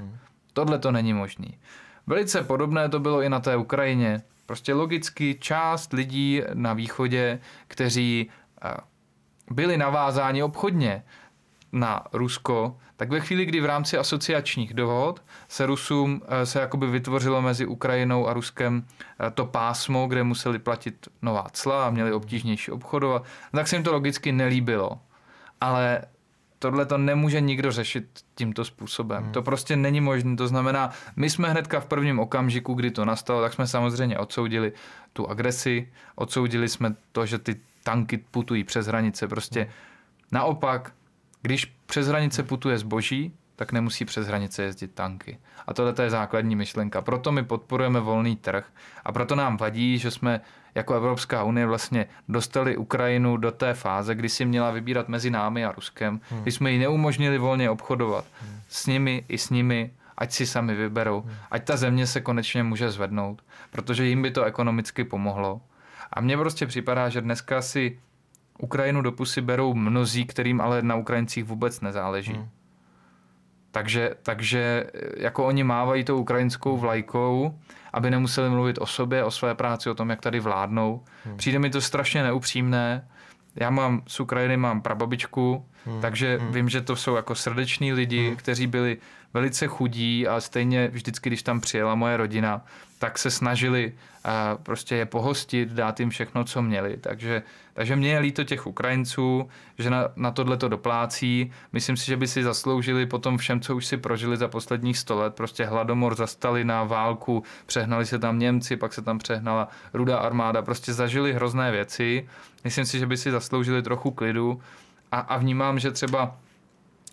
[0.53, 1.59] Tohle to není možný.
[2.07, 4.23] Velice podobné to bylo i na té Ukrajině.
[4.47, 7.39] Prostě logicky část lidí na východě,
[7.69, 8.31] kteří
[8.65, 8.75] eh,
[9.51, 11.05] byli navázáni obchodně
[11.73, 16.87] na Rusko, tak ve chvíli, kdy v rámci asociačních dohod se Rusům eh, se jakoby
[16.87, 18.87] vytvořilo mezi Ukrajinou a Ruskem
[19.27, 23.83] eh, to pásmo, kde museli platit nová cla a měli obtížnější obchodovat, tak se jim
[23.83, 25.01] to logicky nelíbilo.
[25.61, 26.03] Ale
[26.59, 29.23] tohle to nemůže nikdo řešit tímto způsobem.
[29.23, 29.33] Hmm.
[29.33, 30.37] To prostě není možné.
[30.37, 34.73] To znamená, my jsme hnedka v prvním okamžiku, kdy to nastalo, tak jsme samozřejmě odsoudili
[35.13, 39.29] tu agresi, odsoudili jsme to, že ty tanky putují přes hranice.
[39.29, 39.71] Prostě hmm.
[40.33, 40.93] naopak,
[41.43, 45.39] když přes hranice putuje zboží, tak nemusí přes hranice jezdit tanky.
[45.67, 47.03] A tohle je základní myšlenka.
[47.03, 48.67] Proto my podporujeme volný trh
[49.05, 50.41] a proto nám vadí, že jsme
[50.77, 55.65] jako Evropská unie vlastně dostali Ukrajinu do té fáze, kdy si měla vybírat mezi námi
[55.65, 56.43] a Ruskem, hmm.
[56.43, 58.61] kdy jsme ji neumožnili volně obchodovat hmm.
[58.69, 61.35] s nimi i s nimi, ať si sami vyberou, hmm.
[61.51, 65.61] ať ta země se konečně může zvednout, protože jim by to ekonomicky pomohlo.
[66.13, 67.99] A mně prostě připadá, že dneska si
[68.59, 72.33] Ukrajinu do pusy berou mnozí, kterým ale na Ukrajincích vůbec nezáleží.
[72.33, 72.49] Hmm.
[73.71, 74.87] Takže, takže
[75.17, 77.59] jako oni mávají tou ukrajinskou vlajkou,
[77.93, 81.05] aby nemuseli mluvit o sobě, o své práci, o tom, jak tady vládnou.
[81.25, 81.37] Hmm.
[81.37, 83.09] Přijde mi to strašně neupřímné.
[83.57, 86.01] Já mám z Ukrajiny mám prababičku, hmm.
[86.01, 86.53] takže hmm.
[86.53, 88.37] vím, že to jsou jako srdeční lidi, hmm.
[88.37, 88.99] kteří byli
[89.35, 92.65] velice chudí a stejně vždycky, když tam přijela moje rodina,
[92.99, 93.93] tak se snažili
[94.27, 96.97] uh, prostě je pohostit, dát jim všechno, co měli.
[96.97, 101.53] Takže, takže mě je líto těch Ukrajinců, že na, na tohle to doplácí.
[101.73, 104.99] Myslím si, že by si zasloužili po tom všem, co už si prožili za posledních
[104.99, 105.35] sto let.
[105.35, 110.63] Prostě hladomor zastali na válku, přehnali se tam Němci, pak se tam přehnala rudá armáda.
[110.63, 112.29] Prostě zažili hrozné věci.
[112.65, 114.61] Myslím si, že by si zasloužili trochu klidu.
[115.17, 116.37] A, a vnímám, že třeba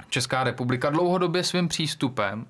[0.10, 2.45] Česká republika dlouhodobě svým přístupem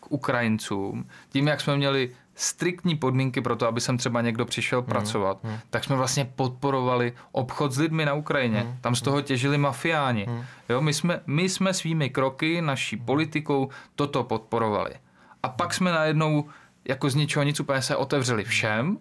[0.00, 4.80] k Ukrajincům, tím, jak jsme měli striktní podmínky pro to, aby sem třeba někdo přišel
[4.80, 4.88] hmm.
[4.88, 5.58] pracovat, hmm.
[5.70, 8.60] tak jsme vlastně podporovali obchod s lidmi na Ukrajině.
[8.60, 8.76] Hmm.
[8.80, 9.24] Tam z toho hmm.
[9.24, 10.24] těžili mafiáni.
[10.28, 10.44] Hmm.
[10.68, 14.94] Jo, my, jsme, my jsme svými kroky, naší politikou toto podporovali.
[15.42, 16.48] A pak jsme najednou
[16.88, 18.98] jako z ničeho nic úplně se otevřeli všem,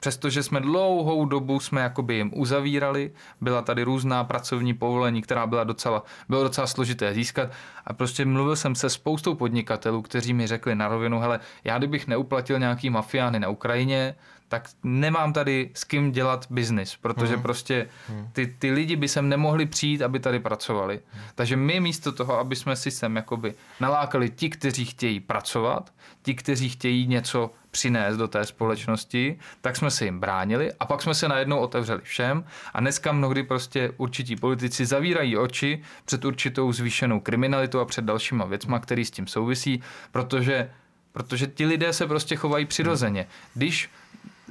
[0.00, 5.64] Přestože jsme dlouhou dobu jsme jakoby jim uzavírali, byla tady různá pracovní povolení, která byla
[5.64, 7.50] docela, bylo docela složité získat.
[7.86, 12.06] A prostě mluvil jsem se spoustou podnikatelů, kteří mi řekli na rovinu, hele, já kdybych
[12.06, 14.14] neuplatil nějaký mafiány na Ukrajině,
[14.48, 17.42] tak nemám tady s kým dělat biznis, protože hmm.
[17.42, 18.28] prostě hmm.
[18.32, 21.00] ty, ty lidi by sem nemohli přijít, aby tady pracovali.
[21.34, 25.92] Takže my místo toho, aby jsme si sem jakoby nalákali ti, kteří chtějí pracovat,
[26.22, 31.02] ti, kteří chtějí něco přinést do té společnosti, tak jsme se jim bránili a pak
[31.02, 32.44] jsme se najednou otevřeli všem
[32.74, 38.44] a dneska mnohdy prostě určití politici zavírají oči před určitou zvýšenou kriminalitou a před dalšíma
[38.44, 39.82] věcma, který s tím souvisí,
[40.12, 40.70] protože
[41.16, 43.26] protože ti lidé se prostě chovají přirozeně.
[43.54, 43.90] Když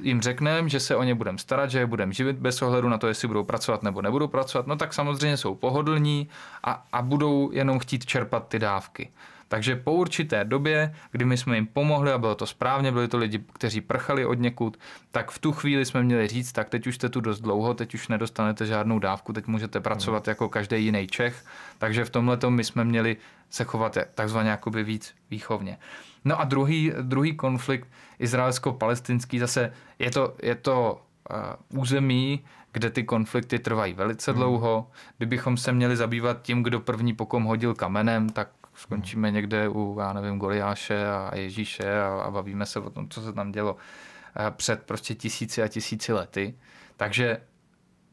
[0.02, 2.98] jim řekneme, že se o ně budeme starat, že je budeme živit bez ohledu na
[2.98, 6.28] to, jestli budou pracovat nebo nebudou pracovat, no tak samozřejmě jsou pohodlní
[6.64, 9.10] a, a budou jenom chtít čerpat ty dávky.
[9.48, 13.18] Takže po určité době, kdy my jsme jim pomohli a bylo to správně, byli to
[13.18, 14.76] lidi, kteří prchali od někud,
[15.10, 17.94] tak v tu chvíli jsme měli říct, tak teď už jste tu dost dlouho, teď
[17.94, 21.44] už nedostanete žádnou dávku, teď můžete pracovat jako každý jiný Čech.
[21.78, 23.16] Takže v tomhle my jsme měli
[23.50, 25.78] se chovat takzvaně jakoby víc výchovně.
[26.24, 27.88] No a druhý, druhý konflikt
[28.18, 31.02] izraelsko-palestinský zase je to, je to
[31.70, 34.40] uh, území, kde ty konflikty trvají velice hmm.
[34.40, 34.90] dlouho.
[35.18, 39.34] Kdybychom se měli zabývat tím, kdo první pokom hodil kamenem, tak skončíme hmm.
[39.34, 43.32] někde u, já nevím, Goliáše a Ježíše a, a bavíme se o tom, co se
[43.32, 43.78] tam dělo uh,
[44.50, 46.54] před prostě tisíci a tisíci lety.
[46.96, 47.40] Takže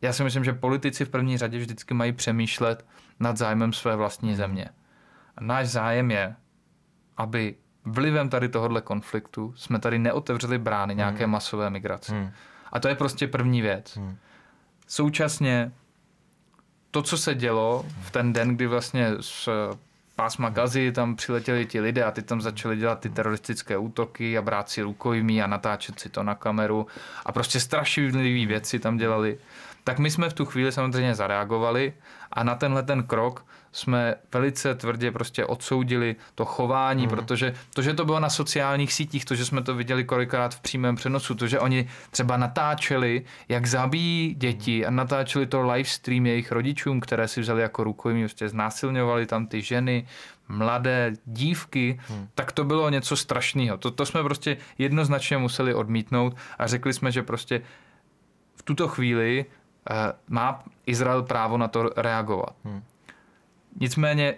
[0.02, 2.86] já si myslím, že politici v první řadě vždycky mají přemýšlet
[3.20, 4.70] nad zájmem své vlastní země.
[5.38, 6.36] A náš zájem je,
[7.18, 7.56] aby
[7.86, 12.14] vlivem tady tohohle konfliktu jsme tady neotevřeli brány nějaké masové migrace.
[12.14, 12.32] Hmm.
[12.72, 13.98] A to je prostě první věc.
[13.98, 14.18] Hmm.
[14.88, 15.72] Současně
[16.92, 19.50] to, co se dělo v ten den, kdy vlastně z
[20.24, 24.42] pásma Gazy tam přiletěli ti lidé a ty tam začali dělat ty teroristické útoky a
[24.42, 26.88] brát si rukojmí a natáčet si to na kameru.
[27.26, 29.38] A prostě strašlivé věci tam dělali,
[29.84, 31.94] tak my jsme v tu chvíli samozřejmě zareagovali
[32.32, 37.10] a na tenhle ten krok jsme velice tvrdě prostě odsoudili to chování, mm.
[37.10, 40.60] protože to, že to bylo na sociálních sítích, to, že jsme to viděli kolikrát v
[40.60, 46.26] přímém přenosu, to, že oni třeba natáčeli, jak zabíjí děti a natáčeli to live stream
[46.26, 50.08] jejich rodičům, které si vzali jako rukojmí, prostě znásilňovali tam ty ženy,
[50.48, 52.28] mladé dívky, hmm.
[52.36, 53.78] tak to bylo něco strašného.
[53.78, 57.62] To, to jsme prostě jednoznačně museli odmítnout a řekli jsme, že prostě
[58.56, 59.46] v tuto chvíli
[59.90, 59.96] uh,
[60.28, 62.56] má Izrael právo na to reagovat.
[62.64, 62.84] Hmm.
[63.80, 64.36] Nicméně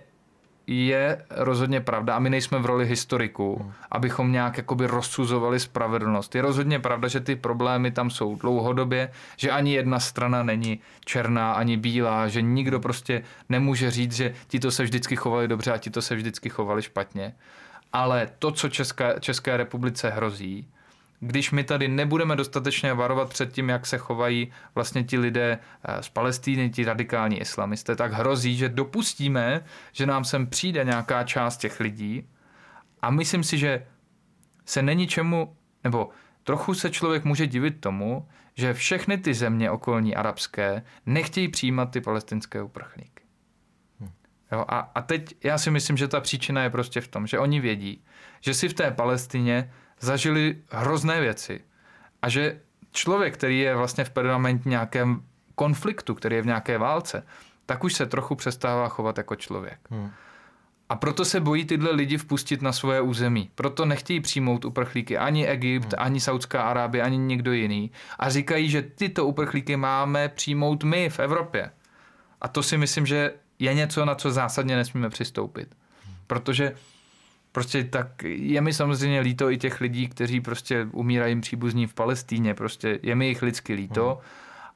[0.68, 3.72] je rozhodně pravda, a my nejsme v roli historiků, hmm.
[3.92, 6.36] abychom nějak jakoby rozsuzovali spravedlnost.
[6.36, 11.54] Je rozhodně pravda, že ty problémy tam jsou dlouhodobě, že ani jedna strana není černá,
[11.54, 15.78] ani bílá, že nikdo prostě nemůže říct, že ti to se vždycky chovali dobře a
[15.78, 17.36] ti to se vždycky chovali špatně.
[17.94, 20.68] Ale to, co České, České republice hrozí,
[21.26, 26.04] když my tady nebudeme dostatečně varovat před tím, jak se chovají vlastně ti lidé eh,
[26.04, 29.62] z Palestíny, ti radikální islamisté, tak hrozí, že dopustíme,
[29.92, 32.30] že nám sem přijde nějaká část těch lidí
[33.02, 33.86] a myslím si, že
[34.66, 36.10] se není čemu, nebo
[36.44, 42.02] trochu se člověk může divit tomu, že všechny ty země okolní arabské nechtějí přijímat ty
[42.02, 43.24] palestinské uprchlíky.
[44.00, 44.10] Hm.
[44.52, 47.40] Jo, a, a teď já si myslím, že ta příčina je prostě v tom, že
[47.40, 48.04] oni vědí,
[48.42, 51.62] že si v té Palestině zažili hrozné věci
[52.22, 52.60] a že
[52.92, 55.22] člověk, který je vlastně v permanentně nějakém
[55.56, 57.24] konfliktu, který je v nějaké válce,
[57.66, 59.80] tak už se trochu přestává chovat jako člověk.
[59.90, 60.12] Hmm.
[60.90, 63.50] A proto se bojí tyhle lidi vpustit na svoje území.
[63.56, 66.06] Proto nechtějí přijmout uprchlíky ani Egypt, hmm.
[66.06, 67.92] ani Saudská Arábie, ani někdo jiný.
[68.20, 71.72] A říkají, že tyto uprchlíky máme přijmout my v Evropě.
[72.42, 75.76] A to si myslím, že je něco, na co zásadně nesmíme přistoupit.
[76.28, 76.76] Protože
[77.56, 82.54] prostě tak je mi samozřejmě líto i těch lidí, kteří prostě umírají příbuzní v Palestíně,
[82.54, 84.22] prostě je mi jich lidsky líto, hmm.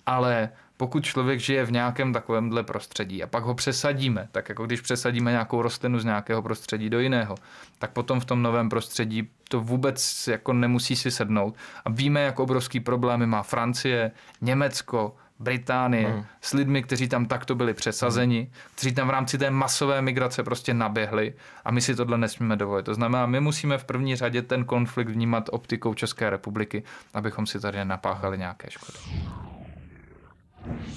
[0.06, 4.82] ale pokud člověk žije v nějakém takovémhle prostředí a pak ho přesadíme, tak jako když
[4.82, 7.36] přesadíme nějakou rostlinu z nějakého prostředí do jiného,
[7.80, 11.56] tak potom v tom novém prostředí to vůbec jako nemusí si sednout.
[11.86, 14.12] A víme, jak obrovský problémy má Francie,
[14.42, 16.26] Německo, Británie, hmm.
[16.42, 18.52] s lidmi, kteří tam takto byli přesazeni, hmm.
[18.76, 21.34] kteří tam v rámci té masové migrace prostě naběhli
[21.66, 22.86] a my si tohle nesmíme dovolit.
[22.86, 26.84] To znamená, my musíme v první řadě ten konflikt vnímat optikou České republiky,
[27.14, 28.98] abychom si tady nenapáchali nějaké škody.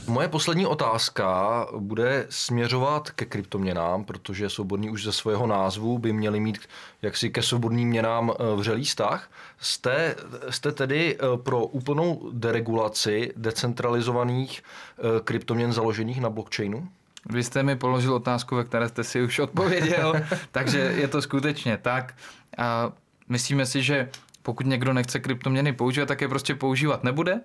[0.07, 6.41] Moje poslední otázka bude směřovat ke kryptoměnám, protože svobodní už ze svého názvu by měli
[6.41, 6.59] mít
[7.03, 9.31] jaksi ke svobodným měnám eh, vřelý vztah.
[9.61, 10.17] Jste,
[10.51, 16.89] jste tedy eh, pro úplnou deregulaci decentralizovaných eh, kryptoměn založených na blockchainu?
[17.31, 20.15] Vy jste mi položil otázku, ve které jste si už odpověděl,
[20.53, 22.15] takže je to skutečně tak.
[22.59, 22.93] A
[23.29, 24.09] myslíme si, že
[24.43, 27.41] pokud někdo nechce kryptoměny používat, tak je prostě používat nebude,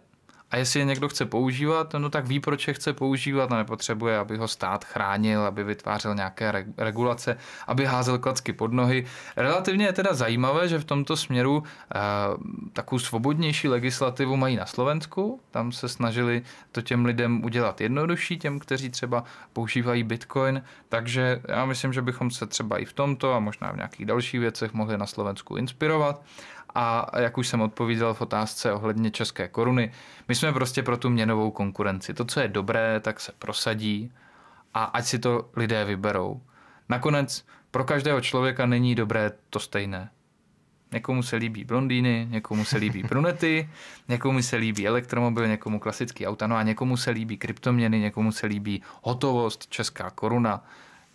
[0.52, 4.18] a jestli je někdo chce používat, no tak ví, proč je chce používat a nepotřebuje,
[4.18, 7.38] aby ho stát chránil, aby vytvářel nějaké regulace,
[7.68, 9.06] aby házel klacky pod nohy.
[9.38, 12.00] Relativně je teda zajímavé, že v tomto směru eh,
[12.74, 15.42] takovou svobodnější legislativu mají na Slovensku.
[15.52, 16.42] Tam se snažili
[16.72, 19.24] to těm lidem udělat jednodušší, těm, kteří třeba
[19.54, 20.64] používají Bitcoin.
[20.90, 24.40] Takže já myslím, že bychom se třeba i v tomto a možná v nějakých dalších
[24.40, 26.22] věcech mohli na Slovensku inspirovat.
[26.80, 29.92] A jak už jsem odpovídal v otázce ohledně české koruny,
[30.28, 32.14] my jsme prostě pro tu měnovou konkurenci.
[32.14, 34.12] To, co je dobré, tak se prosadí
[34.74, 36.42] a ať si to lidé vyberou.
[36.90, 40.10] Nakonec pro každého člověka není dobré to stejné.
[40.92, 43.70] Někomu se líbí blondýny, někomu se líbí brunety,
[44.08, 48.48] někomu se líbí elektromobil, někomu klasický auta, no a někomu se líbí kryptoměny, někomu se
[48.48, 50.66] líbí hotovost, česká koruna.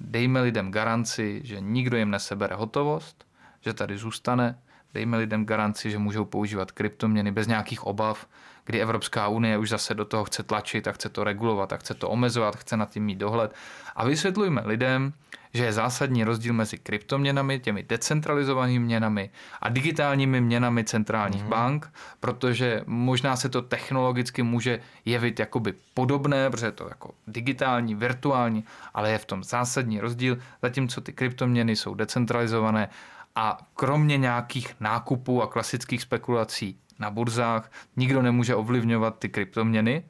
[0.00, 3.26] Dejme lidem garanci, že nikdo jim nesebere hotovost,
[3.60, 4.58] že tady zůstane
[4.95, 8.26] dejme lidem garanci, že můžou používat kryptoměny bez nějakých obav,
[8.64, 11.95] kdy Evropská unie už zase do toho chce tlačit a chce to regulovat a chce
[11.95, 13.55] to omezovat, chce na tím mít dohled.
[13.97, 15.12] A vysvětlujme lidem,
[15.55, 19.30] že je zásadní rozdíl mezi kryptoměnami, těmi decentralizovanými měnami
[19.61, 21.49] a digitálními měnami centrálních mm.
[21.49, 27.95] bank, protože možná se to technologicky může jevit jakoby podobné, protože je to jako digitální,
[27.95, 28.64] virtuální,
[28.95, 32.88] ale je v tom zásadní rozdíl, zatímco ty kryptoměny jsou decentralizované
[33.35, 40.05] a kromě nějakých nákupů a klasických spekulací na burzách nikdo nemůže ovlivňovat ty kryptoměny,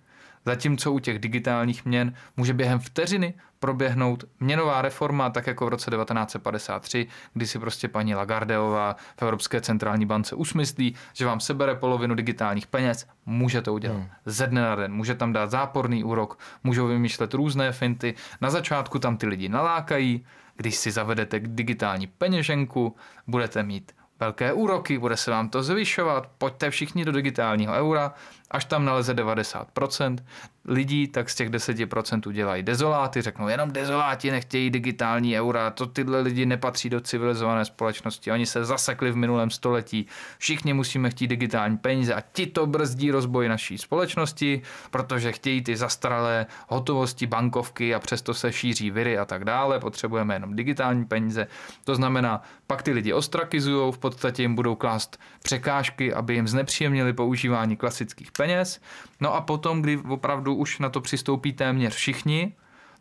[0.46, 5.90] Zatímco u těch digitálních měn může během vteřiny proběhnout měnová reforma, tak jako v roce
[5.90, 12.14] 1953, kdy si prostě paní Lagardeová v Evropské centrální bance usmyslí, že vám sebere polovinu
[12.14, 13.96] digitálních peněz, může to udělat.
[13.96, 14.08] Hmm.
[14.24, 18.98] ze dne na den, může tam dát záporný úrok, můžou vymýšlet různé finty, na začátku
[18.98, 20.24] tam ty lidi nalákají,
[20.56, 22.96] když si zavedete digitální peněženku,
[23.26, 28.14] budete mít velké úroky, bude se vám to zvyšovat, pojďte všichni do digitálního eura,
[28.50, 30.18] až tam naleze 90%
[30.64, 36.20] lidí, tak z těch 10% udělají dezoláty, řeknou jenom dezoláti nechtějí digitální eura, to tyhle
[36.20, 40.06] lidi nepatří do civilizované společnosti, oni se zasekli v minulém století,
[40.38, 45.76] všichni musíme chtít digitální peníze a ti to brzdí rozboj naší společnosti, protože chtějí ty
[45.76, 51.46] zastaralé hotovosti, bankovky a přesto se šíří viry a tak dále, potřebujeme jenom digitální peníze.
[51.84, 57.12] To znamená, pak ty lidi ostrakizují, v podstatě jim budou klást překážky, aby jim znepříjemnili
[57.12, 58.80] používání klasických peněz.
[59.22, 62.52] No a potom, kdy opravdu už na to přistoupí téměř všichni,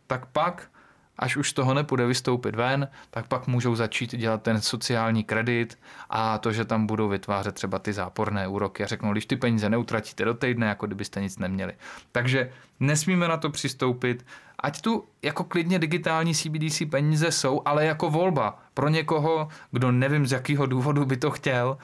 [0.06, 0.70] tak pak
[1.18, 5.78] až už z toho nepůjde vystoupit ven, tak pak můžou začít dělat ten sociální kredit
[6.10, 9.70] a to, že tam budou vytvářet třeba ty záporné úroky a řeknou, když ty peníze
[9.70, 11.72] neutratíte do týdne, jako kdybyste nic neměli.
[12.12, 12.50] Takže
[12.80, 14.26] nesmíme na to přistoupit,
[14.58, 20.26] ať tu jako klidně digitální CBDC peníze jsou, ale jako volba pro někoho, kdo nevím
[20.26, 21.78] z jakého důvodu by to chtěl,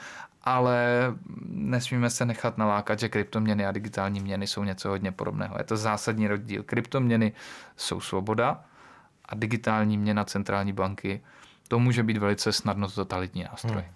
[0.49, 1.13] ale
[1.45, 5.55] nesmíme se nechat nalákat, že kryptoměny a digitální měny jsou něco hodně podobného.
[5.57, 6.63] Je to zásadní rozdíl.
[6.63, 7.33] Kryptoměny
[7.77, 8.63] jsou svoboda
[9.25, 11.21] a digitální měna centrální banky,
[11.67, 13.81] to může být velice snadno totalitní nástroj.
[13.81, 13.93] Hmm.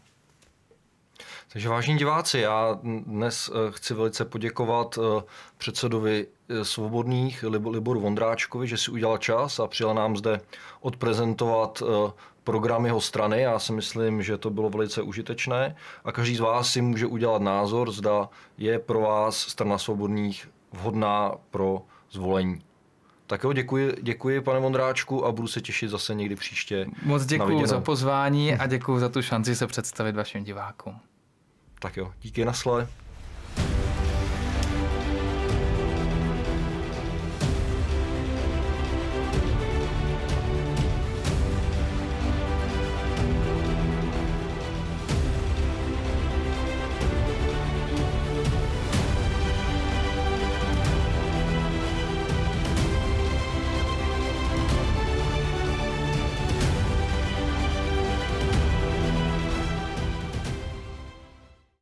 [1.53, 5.23] Takže vážní diváci, já dnes eh, chci velice poděkovat eh,
[5.57, 10.41] předsedovi eh, Svobodných Liboru Vondráčkovi, že si udělal čas a přijel nám zde
[10.81, 11.83] odprezentovat
[12.43, 13.41] program jeho strany.
[13.41, 15.75] Já si myslím, že to bylo velice užitečné
[16.05, 21.31] a každý z vás si může udělat názor, zda je pro vás strana Svobodných vhodná
[21.49, 21.81] pro
[22.11, 22.61] zvolení.
[23.27, 26.87] Tak jo, děkuji, děkuji pane Vondráčku a budu se těšit zase někdy příště.
[27.03, 30.99] Moc děkuji za pozvání a děkuji za tu šanci se představit vašim divákům.
[31.79, 32.87] Tak jo, díky nasle.